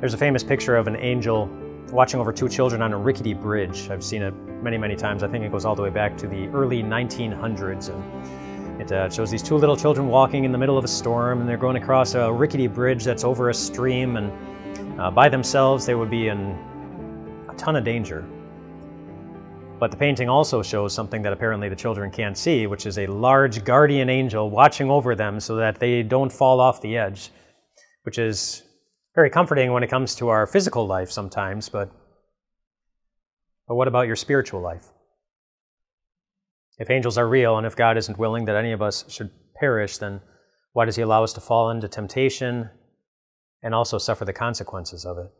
There's 0.00 0.12
a 0.14 0.18
famous 0.18 0.42
picture 0.42 0.76
of 0.76 0.88
an 0.88 0.96
angel 0.96 1.48
watching 1.92 2.18
over 2.18 2.32
two 2.32 2.48
children 2.48 2.82
on 2.82 2.92
a 2.92 2.98
rickety 2.98 3.32
bridge. 3.32 3.88
I've 3.88 4.02
seen 4.02 4.22
it 4.22 4.34
many, 4.60 4.76
many 4.76 4.96
times. 4.96 5.22
I 5.22 5.28
think 5.28 5.44
it 5.44 5.52
goes 5.52 5.64
all 5.64 5.76
the 5.76 5.82
way 5.82 5.90
back 5.90 6.18
to 6.18 6.26
the 6.26 6.48
early 6.48 6.82
1900s. 6.82 7.90
And 7.90 8.80
it 8.80 8.90
uh, 8.90 9.08
shows 9.08 9.30
these 9.30 9.42
two 9.42 9.56
little 9.56 9.76
children 9.76 10.08
walking 10.08 10.44
in 10.44 10.50
the 10.50 10.58
middle 10.58 10.76
of 10.76 10.84
a 10.84 10.88
storm, 10.88 11.40
and 11.40 11.48
they're 11.48 11.56
going 11.56 11.76
across 11.76 12.14
a 12.14 12.32
rickety 12.32 12.66
bridge 12.66 13.04
that's 13.04 13.22
over 13.22 13.50
a 13.50 13.54
stream. 13.54 14.16
And 14.16 15.00
uh, 15.00 15.12
by 15.12 15.28
themselves, 15.28 15.86
they 15.86 15.94
would 15.94 16.10
be 16.10 16.26
in 16.28 16.58
a 17.48 17.54
ton 17.54 17.76
of 17.76 17.84
danger. 17.84 18.26
But 19.78 19.90
the 19.90 19.96
painting 19.98 20.30
also 20.30 20.62
shows 20.62 20.94
something 20.94 21.20
that 21.22 21.34
apparently 21.34 21.68
the 21.68 21.76
children 21.76 22.10
can't 22.10 22.38
see, 22.38 22.66
which 22.66 22.86
is 22.86 22.96
a 22.96 23.06
large 23.06 23.62
guardian 23.62 24.08
angel 24.08 24.48
watching 24.48 24.90
over 24.90 25.14
them 25.14 25.38
so 25.38 25.56
that 25.56 25.78
they 25.78 26.02
don't 26.02 26.32
fall 26.32 26.60
off 26.60 26.80
the 26.80 26.96
edge, 26.96 27.30
which 28.04 28.18
is 28.18 28.62
very 29.14 29.28
comforting 29.28 29.72
when 29.72 29.82
it 29.82 29.90
comes 29.90 30.14
to 30.14 30.28
our 30.28 30.46
physical 30.46 30.86
life 30.86 31.10
sometimes, 31.10 31.68
but, 31.68 31.90
but 33.68 33.74
what 33.74 33.88
about 33.88 34.06
your 34.06 34.16
spiritual 34.16 34.62
life? 34.62 34.86
If 36.78 36.90
angels 36.90 37.18
are 37.18 37.28
real 37.28 37.58
and 37.58 37.66
if 37.66 37.76
God 37.76 37.98
isn't 37.98 38.18
willing 38.18 38.46
that 38.46 38.56
any 38.56 38.72
of 38.72 38.80
us 38.80 39.04
should 39.08 39.30
perish, 39.58 39.98
then 39.98 40.22
why 40.72 40.86
does 40.86 40.96
He 40.96 41.02
allow 41.02 41.22
us 41.22 41.34
to 41.34 41.40
fall 41.40 41.70
into 41.70 41.88
temptation 41.88 42.70
and 43.62 43.74
also 43.74 43.98
suffer 43.98 44.24
the 44.24 44.32
consequences 44.32 45.04
of 45.04 45.18
it? 45.18 45.30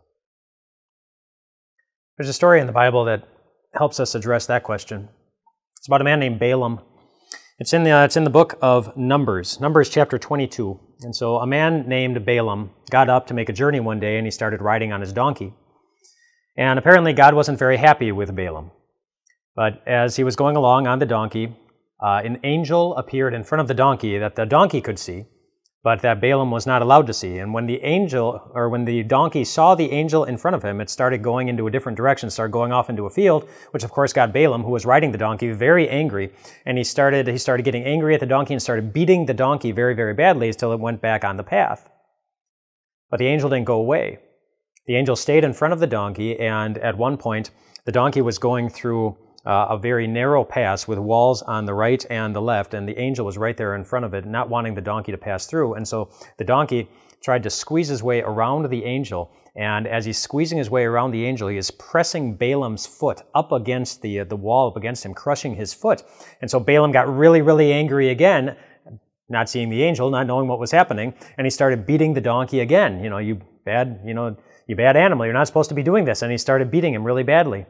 There's 2.18 2.30
a 2.30 2.34
story 2.34 2.60
in 2.60 2.66
the 2.66 2.72
Bible 2.72 3.04
that 3.04 3.28
helps 3.74 4.00
us 4.00 4.14
address 4.14 4.46
that 4.46 4.62
question. 4.62 5.08
It's 5.78 5.86
about 5.86 6.00
a 6.00 6.04
man 6.04 6.20
named 6.20 6.38
Balaam. 6.38 6.80
It's 7.58 7.72
in 7.72 7.84
the, 7.84 7.90
uh, 7.90 8.04
it's 8.04 8.16
in 8.16 8.24
the 8.24 8.30
book 8.30 8.58
of 8.60 8.96
Numbers, 8.96 9.60
Numbers 9.60 9.88
chapter 9.88 10.18
22. 10.18 10.78
And 11.02 11.14
so 11.14 11.36
a 11.36 11.46
man 11.46 11.88
named 11.88 12.24
Balaam 12.24 12.70
got 12.90 13.08
up 13.08 13.26
to 13.28 13.34
make 13.34 13.48
a 13.48 13.52
journey 13.52 13.80
one 13.80 14.00
day 14.00 14.18
and 14.18 14.26
he 14.26 14.30
started 14.30 14.60
riding 14.60 14.92
on 14.92 15.00
his 15.00 15.12
donkey. 15.12 15.54
And 16.56 16.78
apparently 16.78 17.12
God 17.12 17.34
wasn't 17.34 17.58
very 17.58 17.76
happy 17.76 18.12
with 18.12 18.34
Balaam. 18.34 18.70
But 19.54 19.82
as 19.86 20.16
he 20.16 20.24
was 20.24 20.36
going 20.36 20.56
along 20.56 20.86
on 20.86 20.98
the 20.98 21.06
donkey, 21.06 21.56
uh, 22.02 22.20
an 22.24 22.40
angel 22.44 22.94
appeared 22.96 23.32
in 23.32 23.44
front 23.44 23.60
of 23.60 23.68
the 23.68 23.74
donkey 23.74 24.18
that 24.18 24.36
the 24.36 24.44
donkey 24.44 24.80
could 24.80 24.98
see 24.98 25.26
but 25.86 26.02
that 26.02 26.20
Balaam 26.20 26.50
was 26.50 26.66
not 26.66 26.82
allowed 26.82 27.06
to 27.06 27.14
see. 27.14 27.38
And 27.38 27.54
when 27.54 27.66
the 27.66 27.80
angel, 27.84 28.50
or 28.54 28.68
when 28.68 28.86
the 28.86 29.04
donkey 29.04 29.44
saw 29.44 29.76
the 29.76 29.92
angel 29.92 30.24
in 30.24 30.36
front 30.36 30.56
of 30.56 30.64
him, 30.64 30.80
it 30.80 30.90
started 30.90 31.22
going 31.22 31.46
into 31.46 31.68
a 31.68 31.70
different 31.70 31.96
direction, 31.96 32.28
started 32.28 32.50
going 32.50 32.72
off 32.72 32.90
into 32.90 33.06
a 33.06 33.10
field, 33.10 33.48
which 33.70 33.84
of 33.84 33.92
course 33.92 34.12
got 34.12 34.32
Balaam, 34.32 34.64
who 34.64 34.72
was 34.72 34.84
riding 34.84 35.12
the 35.12 35.18
donkey, 35.18 35.52
very 35.52 35.88
angry. 35.88 36.32
And 36.64 36.76
he 36.76 36.82
started, 36.82 37.28
he 37.28 37.38
started 37.38 37.62
getting 37.62 37.84
angry 37.84 38.14
at 38.14 38.18
the 38.18 38.26
donkey 38.26 38.52
and 38.52 38.60
started 38.60 38.92
beating 38.92 39.26
the 39.26 39.32
donkey 39.32 39.70
very, 39.70 39.94
very 39.94 40.12
badly 40.12 40.48
until 40.48 40.72
it 40.72 40.80
went 40.80 41.00
back 41.00 41.22
on 41.22 41.36
the 41.36 41.44
path. 41.44 41.88
But 43.08 43.18
the 43.18 43.28
angel 43.28 43.50
didn't 43.50 43.66
go 43.66 43.76
away. 43.76 44.18
The 44.88 44.96
angel 44.96 45.14
stayed 45.14 45.44
in 45.44 45.52
front 45.52 45.72
of 45.72 45.78
the 45.78 45.86
donkey, 45.86 46.36
and 46.36 46.78
at 46.78 46.98
one 46.98 47.16
point, 47.16 47.52
the 47.84 47.92
donkey 47.92 48.22
was 48.22 48.38
going 48.38 48.70
through 48.70 49.16
uh, 49.46 49.66
a 49.70 49.78
very 49.78 50.06
narrow 50.06 50.44
pass 50.44 50.88
with 50.88 50.98
walls 50.98 51.42
on 51.42 51.64
the 51.64 51.74
right 51.74 52.04
and 52.10 52.34
the 52.34 52.42
left, 52.42 52.74
and 52.74 52.88
the 52.88 52.98
angel 52.98 53.24
was 53.24 53.38
right 53.38 53.56
there 53.56 53.74
in 53.74 53.84
front 53.84 54.04
of 54.04 54.12
it, 54.14 54.26
not 54.26 54.48
wanting 54.48 54.74
the 54.74 54.80
donkey 54.80 55.12
to 55.12 55.18
pass 55.18 55.46
through. 55.46 55.74
And 55.74 55.86
so 55.86 56.10
the 56.36 56.44
donkey 56.44 56.88
tried 57.22 57.42
to 57.42 57.50
squeeze 57.50 57.88
his 57.88 58.02
way 58.02 58.20
around 58.20 58.68
the 58.68 58.84
angel, 58.84 59.30
and 59.54 59.86
as 59.86 60.04
he's 60.04 60.18
squeezing 60.18 60.58
his 60.58 60.68
way 60.68 60.84
around 60.84 61.12
the 61.12 61.24
angel, 61.24 61.48
he 61.48 61.56
is 61.56 61.70
pressing 61.70 62.34
Balaam's 62.34 62.86
foot 62.86 63.22
up 63.34 63.52
against 63.52 64.02
the, 64.02 64.20
uh, 64.20 64.24
the 64.24 64.36
wall, 64.36 64.68
up 64.68 64.76
against 64.76 65.04
him, 65.04 65.14
crushing 65.14 65.54
his 65.54 65.72
foot. 65.72 66.02
And 66.40 66.50
so 66.50 66.60
Balaam 66.60 66.92
got 66.92 67.08
really, 67.08 67.40
really 67.40 67.72
angry 67.72 68.10
again, 68.10 68.56
not 69.28 69.48
seeing 69.48 69.70
the 69.70 69.82
angel, 69.82 70.10
not 70.10 70.26
knowing 70.26 70.46
what 70.46 70.58
was 70.58 70.72
happening, 70.72 71.14
and 71.38 71.46
he 71.46 71.50
started 71.50 71.86
beating 71.86 72.14
the 72.14 72.20
donkey 72.20 72.60
again. 72.60 73.02
You 73.02 73.10
know, 73.10 73.18
you 73.18 73.40
bad, 73.64 74.00
you 74.04 74.14
know, 74.14 74.36
you 74.66 74.76
bad 74.76 74.96
animal, 74.96 75.24
you're 75.24 75.32
not 75.32 75.46
supposed 75.46 75.68
to 75.68 75.74
be 75.74 75.82
doing 75.82 76.04
this. 76.04 76.22
And 76.22 76.30
he 76.30 76.38
started 76.38 76.70
beating 76.70 76.92
him 76.92 77.04
really 77.04 77.22
badly. 77.22 77.66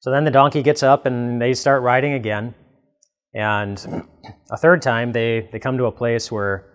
So 0.00 0.10
then 0.10 0.24
the 0.24 0.30
donkey 0.30 0.62
gets 0.62 0.82
up 0.82 1.06
and 1.06 1.40
they 1.40 1.54
start 1.54 1.82
riding 1.82 2.14
again. 2.14 2.54
And 3.34 3.78
a 4.50 4.56
third 4.56 4.82
time, 4.82 5.12
they, 5.12 5.48
they 5.52 5.58
come 5.58 5.78
to 5.78 5.84
a 5.84 5.92
place 5.92 6.32
where 6.32 6.66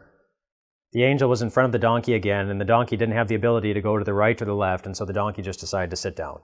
the 0.93 1.03
angel 1.03 1.29
was 1.29 1.41
in 1.41 1.49
front 1.49 1.65
of 1.65 1.71
the 1.73 1.79
donkey 1.79 2.13
again, 2.13 2.49
and 2.49 2.61
the 2.61 2.65
donkey 2.65 2.95
didn't 2.95 3.15
have 3.15 3.27
the 3.27 3.35
ability 3.35 3.73
to 3.73 3.81
go 3.81 3.97
to 3.97 4.05
the 4.05 4.13
right 4.13 4.41
or 4.41 4.45
the 4.45 4.55
left, 4.55 4.85
and 4.85 4.95
so 4.95 5.03
the 5.03 5.11
donkey 5.11 5.41
just 5.41 5.59
decided 5.59 5.89
to 5.89 5.97
sit 5.97 6.15
down 6.15 6.39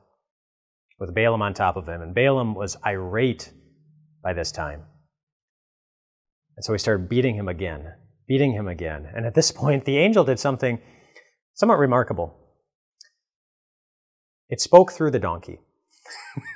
with 1.00 1.16
Balaam 1.16 1.42
on 1.42 1.54
top 1.54 1.78
of 1.78 1.88
him. 1.88 2.02
And 2.02 2.14
Balaam 2.14 2.54
was 2.54 2.76
irate 2.86 3.54
by 4.22 4.34
this 4.34 4.52
time. 4.52 4.84
And 6.58 6.66
so 6.66 6.74
he 6.74 6.80
started 6.80 7.08
beating 7.08 7.36
him 7.36 7.48
again, 7.48 7.94
beating 8.28 8.52
him 8.52 8.68
again. 8.68 9.08
And 9.16 9.26
at 9.26 9.36
this 9.36 9.52
point, 9.52 9.86
the 9.86 9.98
angel 9.98 10.26
did 10.26 10.40
something 10.40 10.82
somewhat 11.54 11.80
remarkable. 11.80 12.36
It 14.50 14.60
spoke 14.60 14.92
through 14.92 15.12
the 15.12 15.20
donkey. 15.20 15.60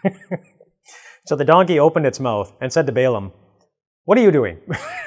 so 1.25 1.35
the 1.35 1.45
donkey 1.45 1.79
opened 1.79 2.05
its 2.05 2.19
mouth 2.19 2.53
and 2.61 2.71
said 2.71 2.85
to 2.85 2.91
Balaam, 2.91 3.31
What 4.05 4.17
are 4.17 4.21
you 4.21 4.31
doing? 4.31 4.59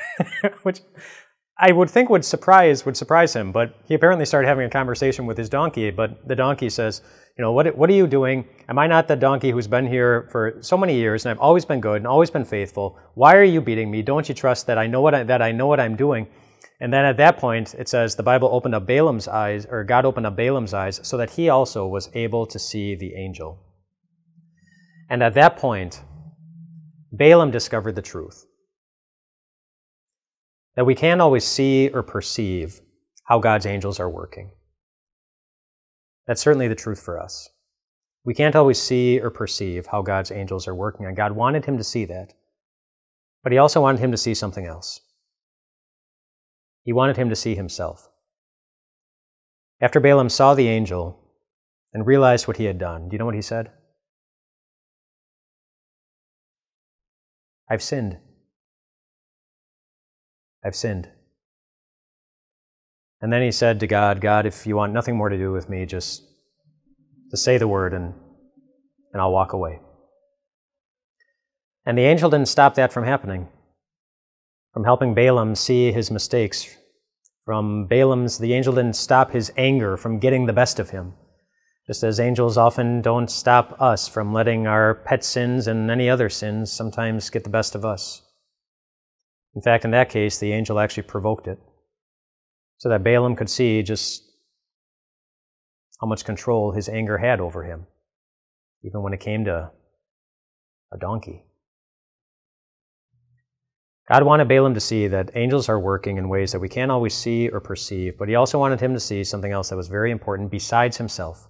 Which 0.62 0.80
I 1.60 1.72
would 1.72 1.90
think 1.90 2.08
would 2.08 2.24
surprise 2.24 2.86
would 2.86 2.96
surprise 2.96 3.34
him, 3.34 3.50
but 3.50 3.74
he 3.86 3.94
apparently 3.94 4.24
started 4.24 4.46
having 4.46 4.66
a 4.66 4.70
conversation 4.70 5.26
with 5.26 5.36
his 5.36 5.48
donkey. 5.48 5.90
But 5.90 6.26
the 6.28 6.36
donkey 6.36 6.70
says, 6.70 7.02
"You 7.36 7.42
know, 7.42 7.50
what 7.50 7.76
what 7.76 7.90
are 7.90 7.94
you 7.94 8.06
doing? 8.06 8.44
Am 8.68 8.78
I 8.78 8.86
not 8.86 9.08
the 9.08 9.16
donkey 9.16 9.50
who's 9.50 9.66
been 9.66 9.86
here 9.86 10.28
for 10.30 10.58
so 10.60 10.76
many 10.76 10.94
years 10.94 11.24
and 11.24 11.32
I've 11.32 11.40
always 11.40 11.64
been 11.64 11.80
good 11.80 11.96
and 11.96 12.06
always 12.06 12.30
been 12.30 12.44
faithful? 12.44 12.96
Why 13.14 13.34
are 13.34 13.42
you 13.42 13.60
beating 13.60 13.90
me? 13.90 14.02
Don't 14.02 14.28
you 14.28 14.36
trust 14.36 14.68
that 14.68 14.78
I 14.78 14.86
know 14.86 15.00
what 15.00 15.14
I, 15.16 15.24
that 15.24 15.42
I 15.42 15.50
know 15.50 15.66
what 15.66 15.80
I'm 15.80 15.96
doing?" 15.96 16.28
And 16.80 16.92
then 16.92 17.04
at 17.04 17.16
that 17.16 17.38
point, 17.38 17.74
it 17.74 17.88
says 17.88 18.14
the 18.14 18.22
Bible 18.22 18.48
opened 18.52 18.76
up 18.76 18.86
Balaam's 18.86 19.26
eyes, 19.26 19.66
or 19.66 19.82
God 19.82 20.04
opened 20.04 20.26
up 20.26 20.36
Balaam's 20.36 20.72
eyes, 20.72 21.00
so 21.02 21.16
that 21.16 21.30
he 21.30 21.48
also 21.48 21.88
was 21.88 22.08
able 22.14 22.46
to 22.46 22.58
see 22.58 22.94
the 22.94 23.16
angel. 23.16 23.58
And 25.08 25.22
at 25.22 25.34
that 25.34 25.56
point, 25.56 26.02
Balaam 27.12 27.50
discovered 27.50 27.94
the 27.94 28.02
truth 28.02 28.44
that 30.76 30.84
we 30.84 30.94
can't 30.94 31.20
always 31.20 31.44
see 31.44 31.88
or 31.88 32.02
perceive 32.02 32.80
how 33.24 33.38
God's 33.40 33.66
angels 33.66 33.98
are 33.98 34.08
working. 34.08 34.52
That's 36.26 36.40
certainly 36.40 36.68
the 36.68 36.74
truth 36.74 37.00
for 37.02 37.20
us. 37.20 37.48
We 38.24 38.34
can't 38.34 38.54
always 38.54 38.80
see 38.80 39.18
or 39.18 39.30
perceive 39.30 39.86
how 39.86 40.02
God's 40.02 40.30
angels 40.30 40.68
are 40.68 40.74
working, 40.74 41.06
and 41.06 41.16
God 41.16 41.32
wanted 41.32 41.64
him 41.64 41.78
to 41.78 41.84
see 41.84 42.04
that. 42.04 42.34
But 43.42 43.52
he 43.52 43.58
also 43.58 43.80
wanted 43.80 44.00
him 44.00 44.10
to 44.12 44.18
see 44.18 44.34
something 44.34 44.66
else. 44.66 45.00
He 46.84 46.92
wanted 46.92 47.16
him 47.16 47.30
to 47.30 47.36
see 47.36 47.54
himself. 47.54 48.08
After 49.80 50.00
Balaam 50.00 50.28
saw 50.28 50.54
the 50.54 50.68
angel 50.68 51.18
and 51.94 52.06
realized 52.06 52.46
what 52.46 52.58
he 52.58 52.64
had 52.64 52.78
done, 52.78 53.08
do 53.08 53.14
you 53.14 53.18
know 53.18 53.26
what 53.26 53.34
he 53.34 53.42
said? 53.42 53.70
I've 57.70 57.82
sinned. 57.82 58.18
I've 60.64 60.76
sinned. 60.76 61.08
And 63.20 63.32
then 63.32 63.42
he 63.42 63.50
said 63.50 63.80
to 63.80 63.86
God, 63.86 64.20
God, 64.20 64.46
if 64.46 64.66
you 64.66 64.76
want 64.76 64.92
nothing 64.92 65.16
more 65.16 65.28
to 65.28 65.36
do 65.36 65.52
with 65.52 65.68
me, 65.68 65.86
just, 65.86 66.22
just 67.30 67.44
say 67.44 67.58
the 67.58 67.68
word 67.68 67.92
and, 67.92 68.14
and 69.12 69.20
I'll 69.20 69.32
walk 69.32 69.52
away. 69.52 69.80
And 71.84 71.98
the 71.98 72.02
angel 72.02 72.30
didn't 72.30 72.48
stop 72.48 72.74
that 72.74 72.92
from 72.92 73.04
happening, 73.04 73.48
from 74.72 74.84
helping 74.84 75.14
Balaam 75.14 75.54
see 75.54 75.90
his 75.90 76.10
mistakes. 76.10 76.76
From 77.44 77.86
Balaam's, 77.86 78.38
the 78.38 78.52
angel 78.52 78.74
didn't 78.74 78.96
stop 78.96 79.32
his 79.32 79.50
anger 79.56 79.96
from 79.96 80.18
getting 80.18 80.46
the 80.46 80.52
best 80.52 80.78
of 80.78 80.90
him, 80.90 81.14
just 81.88 82.02
as 82.02 82.20
angels 82.20 82.58
often 82.58 83.00
don't 83.00 83.30
stop 83.30 83.80
us 83.80 84.06
from 84.06 84.34
letting 84.34 84.66
our 84.66 84.94
pet 84.94 85.24
sins 85.24 85.66
and 85.66 85.90
any 85.90 86.10
other 86.10 86.28
sins 86.28 86.70
sometimes 86.70 87.30
get 87.30 87.44
the 87.44 87.50
best 87.50 87.74
of 87.74 87.82
us. 87.82 88.22
In 89.54 89.62
fact, 89.62 89.86
in 89.86 89.90
that 89.92 90.10
case, 90.10 90.38
the 90.38 90.52
angel 90.52 90.78
actually 90.78 91.04
provoked 91.04 91.48
it 91.48 91.58
so 92.76 92.90
that 92.90 93.02
Balaam 93.02 93.34
could 93.34 93.48
see 93.48 93.82
just 93.82 94.22
how 95.98 96.06
much 96.06 96.26
control 96.26 96.72
his 96.72 96.90
anger 96.90 97.18
had 97.18 97.40
over 97.40 97.64
him, 97.64 97.86
even 98.84 99.02
when 99.02 99.14
it 99.14 99.20
came 99.20 99.46
to 99.46 99.70
a 100.92 100.98
donkey. 100.98 101.46
God 104.10 104.24
wanted 104.24 104.46
Balaam 104.46 104.74
to 104.74 104.80
see 104.80 105.08
that 105.08 105.30
angels 105.34 105.70
are 105.70 105.80
working 105.80 106.18
in 106.18 106.28
ways 106.28 106.52
that 106.52 106.60
we 106.60 106.68
can't 106.68 106.90
always 106.90 107.14
see 107.14 107.48
or 107.48 107.60
perceive, 107.60 108.18
but 108.18 108.28
he 108.28 108.34
also 108.34 108.58
wanted 108.58 108.80
him 108.80 108.92
to 108.92 109.00
see 109.00 109.24
something 109.24 109.52
else 109.52 109.70
that 109.70 109.76
was 109.76 109.88
very 109.88 110.10
important 110.10 110.50
besides 110.50 110.98
himself. 110.98 111.48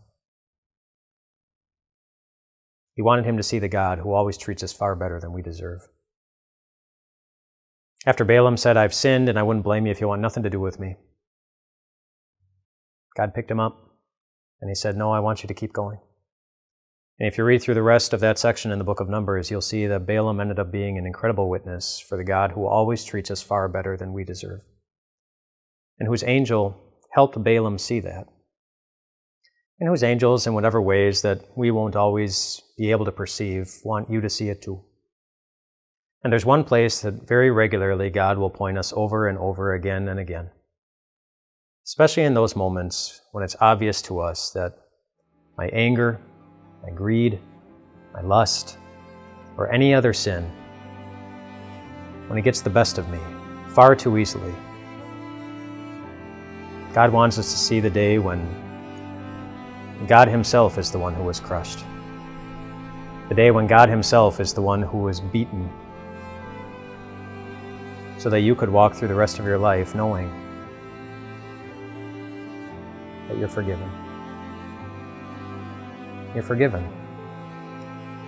He 2.99 3.03
wanted 3.03 3.27
him 3.27 3.37
to 3.37 3.45
see 3.45 3.61
the 3.61 3.69
God 3.69 4.01
who 4.01 4.13
always 4.13 4.37
treats 4.37 4.65
us 4.65 4.73
far 4.73 4.97
better 4.97 5.21
than 5.21 5.33
we 5.33 5.41
deserve. 5.41 5.87
After 8.05 8.25
Balaam 8.25 8.57
said, 8.57 8.77
I've 8.77 8.93
sinned 8.93 9.29
and 9.29 9.39
I 9.39 9.45
wouldn't 9.45 9.63
blame 9.63 9.87
you 9.87 9.93
if 9.93 10.01
you 10.01 10.09
want 10.09 10.21
nothing 10.21 10.43
to 10.43 10.51
do 10.51 10.59
with 10.59 10.81
me, 10.81 10.97
God 13.17 13.35
picked 13.35 13.53
him 13.53 13.61
up 13.61 13.79
and 14.61 14.69
he 14.69 14.75
said, 14.75 14.97
No, 14.97 15.13
I 15.13 15.21
want 15.21 15.45
you 15.45 15.47
to 15.47 15.55
keep 15.55 15.73
going. 15.73 16.01
And 17.21 17.29
if 17.29 17.39
you 17.39 17.45
read 17.45 17.63
through 17.63 17.75
the 17.75 17.85
rest 17.85 18.13
of 18.13 18.19
that 18.19 18.37
section 18.37 18.73
in 18.73 18.79
the 18.79 18.85
book 18.85 18.99
of 18.99 19.09
Numbers, 19.09 19.49
you'll 19.49 19.61
see 19.61 19.87
that 19.87 20.05
Balaam 20.05 20.41
ended 20.41 20.59
up 20.59 20.73
being 20.73 20.99
an 20.99 21.07
incredible 21.07 21.49
witness 21.49 22.01
for 22.01 22.19
the 22.19 22.25
God 22.25 22.51
who 22.51 22.67
always 22.67 23.05
treats 23.05 23.31
us 23.31 23.43
far 23.43 23.69
better 23.69 23.97
than 23.97 24.13
we 24.13 24.25
deserve, 24.25 24.63
and 26.01 26.09
whose 26.09 26.25
angel 26.25 26.77
helped 27.15 27.41
Balaam 27.45 27.79
see 27.79 28.01
that. 28.01 28.27
And 29.81 29.89
whose 29.89 30.03
angels, 30.03 30.47
in 30.47 30.55
whatever 30.55 30.83
ways 30.83 31.23
that 31.23 31.41
we 31.57 31.71
won't 31.71 31.95
always 31.95 32.63
be 32.77 32.91
able 32.91 33.05
to 33.05 33.13
perceive, 33.13 33.77
want 33.85 34.11
you 34.11 34.21
to 34.21 34.29
see 34.29 34.49
it 34.49 34.61
too. 34.61 34.83
And 36.25 36.33
there's 36.33 36.45
one 36.45 36.65
place 36.65 37.01
that 37.03 37.29
very 37.29 37.51
regularly 37.51 38.11
God 38.11 38.39
will 38.39 38.51
point 38.51 38.77
us 38.77 38.93
over 38.97 39.29
and 39.29 39.39
over 39.39 39.73
again 39.75 40.09
and 40.09 40.19
again. 40.19 40.51
Especially 41.87 42.25
in 42.25 42.35
those 42.35 42.57
moments 42.57 43.21
when 43.31 43.45
it's 43.45 43.57
obvious 43.61 44.03
to 44.03 44.19
us 44.19 44.51
that 44.51 44.75
my 45.57 45.69
anger, 45.69 46.21
my 46.83 46.91
greed, 46.91 47.39
my 48.13 48.21
lust, 48.21 48.79
or 49.57 49.73
any 49.73 49.95
other 49.95 50.13
sin, 50.13 50.45
when 52.27 52.39
it 52.39 52.43
gets 52.43 52.61
the 52.61 52.71
best 52.71 52.99
of 52.99 53.09
me 53.09 53.21
far 53.69 53.95
too 53.95 54.19
easily, 54.19 54.55
God 56.93 57.13
wants 57.13 57.39
us 57.39 57.53
to 57.53 57.59
see 57.59 57.79
the 57.79 57.91
day 57.91 58.19
when 58.19 58.68
God 60.07 60.29
Himself 60.29 60.79
is 60.79 60.93
the 60.93 60.99
one 60.99 61.15
who 61.15 61.25
was 61.25 61.41
crushed. 61.41 61.85
The 63.29 63.35
day 63.35 63.51
when 63.51 63.67
God 63.67 63.89
Himself 63.89 64.39
is 64.39 64.55
the 64.55 64.63
one 64.63 64.81
who 64.81 64.99
was 64.99 65.21
beaten 65.21 65.69
so 68.17 68.31
that 68.31 68.41
you 68.41 68.55
could 68.55 68.69
walk 68.69 68.95
through 68.95 69.09
the 69.09 69.15
rest 69.15 69.39
of 69.39 69.45
your 69.45 69.59
life 69.59 69.95
knowing 69.95 70.31
that 73.29 73.37
you're 73.37 73.49
forgiven. 73.49 73.91
You're 76.35 76.43
forgiven. 76.43 76.85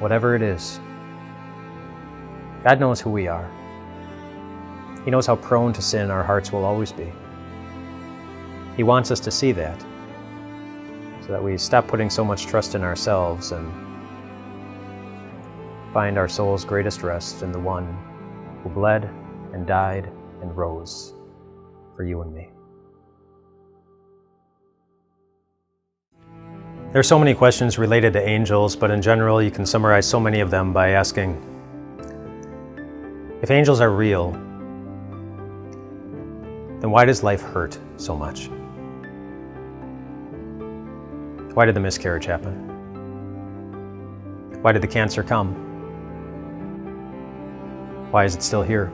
Whatever 0.00 0.34
it 0.34 0.42
is. 0.42 0.80
God 2.64 2.80
knows 2.80 3.00
who 3.00 3.10
we 3.10 3.26
are. 3.28 3.50
He 5.04 5.10
knows 5.10 5.26
how 5.26 5.36
prone 5.36 5.72
to 5.72 5.82
sin 5.82 6.10
our 6.10 6.22
hearts 6.22 6.52
will 6.52 6.64
always 6.64 6.92
be. 6.92 7.10
He 8.76 8.82
wants 8.82 9.10
us 9.10 9.20
to 9.20 9.30
see 9.30 9.52
that 9.52 9.84
that 11.30 11.42
we 11.42 11.56
stop 11.56 11.86
putting 11.86 12.10
so 12.10 12.24
much 12.24 12.46
trust 12.46 12.74
in 12.74 12.82
ourselves 12.82 13.52
and 13.52 13.72
find 15.92 16.18
our 16.18 16.28
soul's 16.28 16.64
greatest 16.64 17.02
rest 17.02 17.42
in 17.42 17.52
the 17.52 17.58
one 17.58 17.86
who 18.62 18.68
bled 18.68 19.08
and 19.52 19.66
died 19.66 20.10
and 20.42 20.56
rose 20.56 21.14
for 21.94 22.04
you 22.04 22.22
and 22.22 22.34
me. 22.34 22.50
There 26.92 26.98
are 26.98 27.04
so 27.04 27.18
many 27.18 27.34
questions 27.34 27.78
related 27.78 28.12
to 28.14 28.28
angels, 28.28 28.74
but 28.74 28.90
in 28.90 29.00
general, 29.00 29.40
you 29.40 29.52
can 29.52 29.64
summarize 29.64 30.08
so 30.08 30.18
many 30.18 30.40
of 30.40 30.50
them 30.50 30.72
by 30.72 30.90
asking 30.90 31.46
if 33.42 33.50
angels 33.50 33.80
are 33.80 33.90
real, 33.90 34.32
then 36.80 36.90
why 36.90 37.04
does 37.04 37.22
life 37.22 37.40
hurt 37.40 37.78
so 37.96 38.16
much? 38.16 38.50
Why 41.60 41.66
did 41.66 41.76
the 41.76 41.80
miscarriage 41.80 42.24
happen? 42.24 42.54
Why 44.62 44.72
did 44.72 44.80
the 44.80 44.88
cancer 44.88 45.22
come? 45.22 45.52
Why 48.10 48.24
is 48.24 48.34
it 48.34 48.42
still 48.42 48.62
here? 48.62 48.86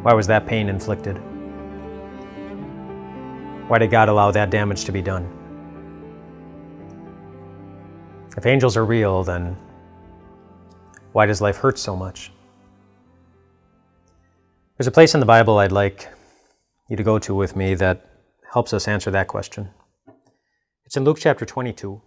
Why 0.00 0.14
was 0.14 0.26
that 0.28 0.46
pain 0.46 0.70
inflicted? 0.70 1.18
Why 3.68 3.76
did 3.76 3.90
God 3.90 4.08
allow 4.08 4.30
that 4.30 4.48
damage 4.48 4.86
to 4.86 4.92
be 4.92 5.02
done? 5.02 5.30
If 8.34 8.46
angels 8.46 8.78
are 8.78 8.86
real, 8.86 9.24
then 9.24 9.58
why 11.12 11.26
does 11.26 11.42
life 11.42 11.58
hurt 11.58 11.78
so 11.78 11.94
much? 11.94 12.32
There's 14.78 14.86
a 14.86 14.90
place 14.90 15.12
in 15.12 15.20
the 15.20 15.26
Bible 15.26 15.58
I'd 15.58 15.70
like 15.70 16.08
you 16.88 16.96
to 16.96 17.02
go 17.02 17.18
to 17.18 17.34
with 17.34 17.56
me 17.56 17.74
that 17.74 18.07
helps 18.52 18.72
us 18.72 18.88
answer 18.88 19.10
that 19.10 19.28
question. 19.28 19.70
It's 20.84 20.96
in 20.96 21.04
Luke 21.04 21.18
chapter 21.20 21.44
22. 21.44 22.00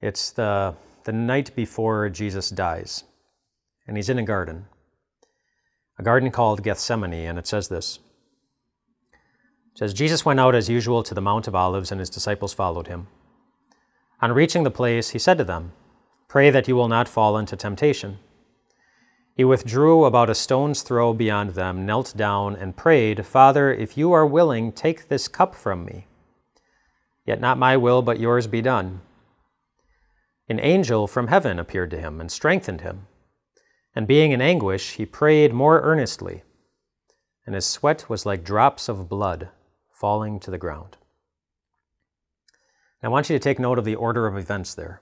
It's 0.00 0.30
the, 0.30 0.74
the 1.04 1.12
night 1.12 1.54
before 1.54 2.08
Jesus 2.08 2.50
dies, 2.50 3.04
and 3.86 3.96
he's 3.96 4.08
in 4.08 4.18
a 4.18 4.22
garden 4.22 4.66
a 5.98 6.02
garden 6.02 6.30
called 6.30 6.62
Gethsemane, 6.62 7.28
and 7.28 7.38
it 7.38 7.46
says 7.46 7.68
this. 7.68 7.98
It 9.72 9.78
says, 9.78 9.94
Jesus 9.94 10.24
went 10.24 10.40
out 10.40 10.54
as 10.54 10.68
usual 10.68 11.02
to 11.02 11.14
the 11.14 11.20
Mount 11.20 11.46
of 11.46 11.54
Olives, 11.54 11.90
and 11.90 12.00
his 12.00 12.10
disciples 12.10 12.52
followed 12.52 12.88
him. 12.88 13.06
On 14.20 14.32
reaching 14.32 14.64
the 14.64 14.70
place, 14.70 15.10
he 15.10 15.18
said 15.18 15.38
to 15.38 15.44
them, 15.44 15.72
Pray 16.28 16.50
that 16.50 16.66
you 16.68 16.76
will 16.76 16.88
not 16.88 17.08
fall 17.08 17.36
into 17.36 17.56
temptation. 17.56 18.18
He 19.42 19.44
withdrew 19.44 20.04
about 20.04 20.30
a 20.30 20.36
stone's 20.36 20.82
throw 20.82 21.12
beyond 21.12 21.54
them, 21.54 21.84
knelt 21.84 22.16
down, 22.16 22.54
and 22.54 22.76
prayed, 22.76 23.26
Father, 23.26 23.74
if 23.74 23.98
you 23.98 24.12
are 24.12 24.24
willing, 24.24 24.70
take 24.70 25.08
this 25.08 25.26
cup 25.26 25.56
from 25.56 25.84
me. 25.84 26.06
Yet 27.26 27.40
not 27.40 27.58
my 27.58 27.76
will, 27.76 28.02
but 28.02 28.20
yours 28.20 28.46
be 28.46 28.62
done. 28.62 29.00
An 30.48 30.60
angel 30.60 31.08
from 31.08 31.26
heaven 31.26 31.58
appeared 31.58 31.90
to 31.90 31.98
him 31.98 32.20
and 32.20 32.30
strengthened 32.30 32.82
him. 32.82 33.08
And 33.96 34.06
being 34.06 34.30
in 34.30 34.40
anguish, 34.40 34.92
he 34.92 35.04
prayed 35.04 35.52
more 35.52 35.80
earnestly, 35.80 36.44
and 37.44 37.56
his 37.56 37.66
sweat 37.66 38.08
was 38.08 38.24
like 38.24 38.44
drops 38.44 38.88
of 38.88 39.08
blood 39.08 39.48
falling 39.90 40.38
to 40.38 40.52
the 40.52 40.56
ground. 40.56 40.98
I 43.02 43.08
want 43.08 43.28
you 43.28 43.36
to 43.36 43.42
take 43.42 43.58
note 43.58 43.80
of 43.80 43.84
the 43.84 43.96
order 43.96 44.28
of 44.28 44.36
events 44.38 44.76
there. 44.76 45.01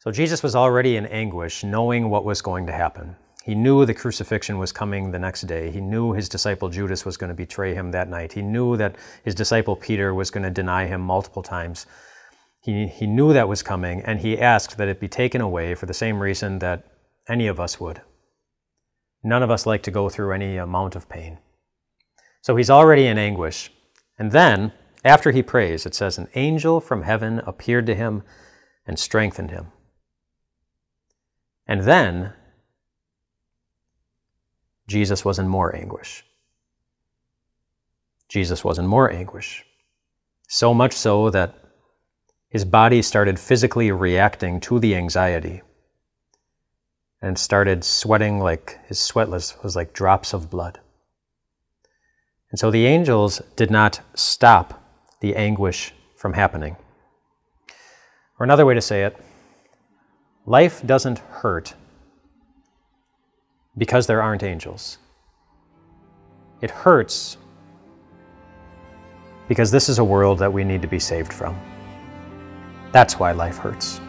So 0.00 0.10
Jesus 0.10 0.42
was 0.42 0.56
already 0.56 0.96
in 0.96 1.04
anguish, 1.04 1.62
knowing 1.62 2.08
what 2.08 2.24
was 2.24 2.40
going 2.40 2.66
to 2.66 2.72
happen. 2.72 3.16
He 3.44 3.54
knew 3.54 3.84
the 3.84 3.92
crucifixion 3.92 4.56
was 4.56 4.72
coming 4.72 5.10
the 5.10 5.18
next 5.18 5.42
day. 5.42 5.70
He 5.70 5.82
knew 5.82 6.14
his 6.14 6.26
disciple 6.26 6.70
Judas 6.70 7.04
was 7.04 7.18
going 7.18 7.28
to 7.28 7.34
betray 7.34 7.74
him 7.74 7.90
that 7.90 8.08
night. 8.08 8.32
He 8.32 8.40
knew 8.40 8.78
that 8.78 8.96
his 9.24 9.34
disciple 9.34 9.76
Peter 9.76 10.14
was 10.14 10.30
going 10.30 10.44
to 10.44 10.50
deny 10.50 10.86
him 10.86 11.02
multiple 11.02 11.42
times. 11.42 11.84
He, 12.62 12.86
he 12.86 13.06
knew 13.06 13.34
that 13.34 13.48
was 13.48 13.62
coming, 13.62 14.00
and 14.00 14.20
he 14.20 14.38
asked 14.38 14.78
that 14.78 14.88
it 14.88 15.00
be 15.00 15.08
taken 15.08 15.42
away 15.42 15.74
for 15.74 15.84
the 15.84 15.92
same 15.92 16.18
reason 16.18 16.60
that 16.60 16.86
any 17.28 17.46
of 17.46 17.60
us 17.60 17.78
would. 17.78 18.00
None 19.22 19.42
of 19.42 19.50
us 19.50 19.66
like 19.66 19.82
to 19.82 19.90
go 19.90 20.08
through 20.08 20.32
any 20.32 20.56
amount 20.56 20.96
of 20.96 21.10
pain. 21.10 21.40
So 22.40 22.56
he's 22.56 22.70
already 22.70 23.04
in 23.04 23.18
anguish. 23.18 23.70
And 24.18 24.32
then, 24.32 24.72
after 25.04 25.30
he 25.30 25.42
prays, 25.42 25.84
it 25.84 25.94
says, 25.94 26.16
An 26.16 26.28
angel 26.34 26.80
from 26.80 27.02
heaven 27.02 27.40
appeared 27.40 27.84
to 27.84 27.94
him 27.94 28.22
and 28.86 28.98
strengthened 28.98 29.50
him. 29.50 29.72
And 31.70 31.82
then, 31.82 32.32
Jesus 34.88 35.24
was 35.24 35.38
in 35.38 35.46
more 35.46 35.74
anguish. 35.74 36.24
Jesus 38.28 38.64
was 38.64 38.76
in 38.76 38.88
more 38.88 39.08
anguish. 39.08 39.64
So 40.48 40.74
much 40.74 40.92
so 40.92 41.30
that 41.30 41.54
his 42.48 42.64
body 42.64 43.02
started 43.02 43.38
physically 43.38 43.92
reacting 43.92 44.58
to 44.62 44.80
the 44.80 44.96
anxiety 44.96 45.62
and 47.22 47.38
started 47.38 47.84
sweating 47.84 48.40
like 48.40 48.80
his 48.88 48.98
sweat 48.98 49.28
was, 49.28 49.54
was 49.62 49.76
like 49.76 49.92
drops 49.92 50.32
of 50.32 50.50
blood. 50.50 50.80
And 52.50 52.58
so 52.58 52.72
the 52.72 52.86
angels 52.86 53.42
did 53.54 53.70
not 53.70 54.00
stop 54.14 54.82
the 55.20 55.36
anguish 55.36 55.94
from 56.16 56.32
happening. 56.32 56.74
Or 58.40 58.42
another 58.42 58.66
way 58.66 58.74
to 58.74 58.80
say 58.80 59.04
it, 59.04 59.16
life 60.46 60.84
doesn't 60.86 61.18
hurt 61.18 61.74
because 63.76 64.06
there 64.06 64.22
aren't 64.22 64.42
angels. 64.42 64.98
It 66.60 66.70
hurts 66.70 67.36
because 69.48 69.70
this 69.70 69.88
is 69.88 69.98
a 69.98 70.04
world 70.04 70.38
that 70.38 70.52
we 70.52 70.64
need 70.64 70.82
to 70.82 70.88
be 70.88 70.98
saved 70.98 71.32
from. 71.32 71.58
That's 72.92 73.18
why 73.18 73.32
life 73.32 73.58
hurts. 73.58 74.00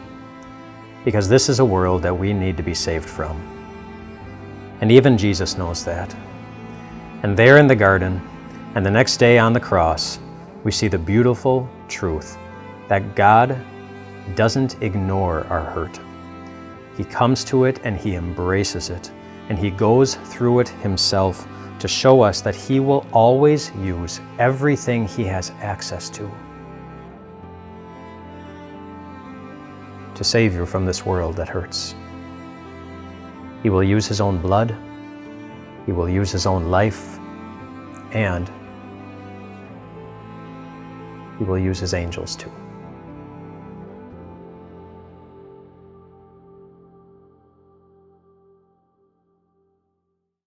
Because 1.04 1.28
this 1.28 1.48
is 1.48 1.58
a 1.58 1.64
world 1.64 2.02
that 2.02 2.16
we 2.16 2.32
need 2.32 2.56
to 2.56 2.62
be 2.62 2.74
saved 2.74 3.08
from. 3.08 3.40
And 4.80 4.90
even 4.90 5.18
Jesus 5.18 5.56
knows 5.56 5.84
that. 5.84 6.14
And 7.22 7.36
there 7.36 7.58
in 7.58 7.66
the 7.66 7.76
garden, 7.76 8.20
and 8.74 8.84
the 8.84 8.90
next 8.90 9.16
day 9.18 9.38
on 9.38 9.52
the 9.52 9.60
cross, 9.60 10.18
we 10.64 10.70
see 10.70 10.88
the 10.88 10.98
beautiful 10.98 11.68
truth 11.88 12.36
that 12.88 13.14
God 13.14 13.56
doesn't 14.34 14.82
ignore 14.82 15.46
our 15.48 15.64
hurt. 15.64 16.00
He 16.96 17.04
comes 17.04 17.44
to 17.44 17.64
it 17.64 17.80
and 17.84 17.96
he 17.96 18.14
embraces 18.14 18.90
it, 18.90 19.10
and 19.48 19.58
he 19.58 19.70
goes 19.70 20.14
through 20.14 20.60
it 20.60 20.68
himself 20.68 21.46
to 21.78 21.88
show 21.88 22.20
us 22.20 22.40
that 22.42 22.54
he 22.54 22.80
will 22.80 23.06
always 23.12 23.72
use 23.76 24.20
everything 24.38 25.06
he 25.08 25.24
has 25.24 25.50
access 25.60 26.08
to 26.10 26.30
to 30.14 30.22
save 30.22 30.54
you 30.54 30.66
from 30.66 30.84
this 30.84 31.04
world 31.04 31.34
that 31.36 31.48
hurts. 31.48 31.94
He 33.62 33.70
will 33.70 33.82
use 33.82 34.06
his 34.06 34.20
own 34.20 34.38
blood, 34.38 34.76
he 35.86 35.92
will 35.92 36.08
use 36.08 36.30
his 36.30 36.46
own 36.46 36.66
life, 36.66 37.18
and 38.12 38.50
he 41.38 41.44
will 41.44 41.58
use 41.58 41.78
his 41.78 41.94
angels 41.94 42.36
too. 42.36 42.52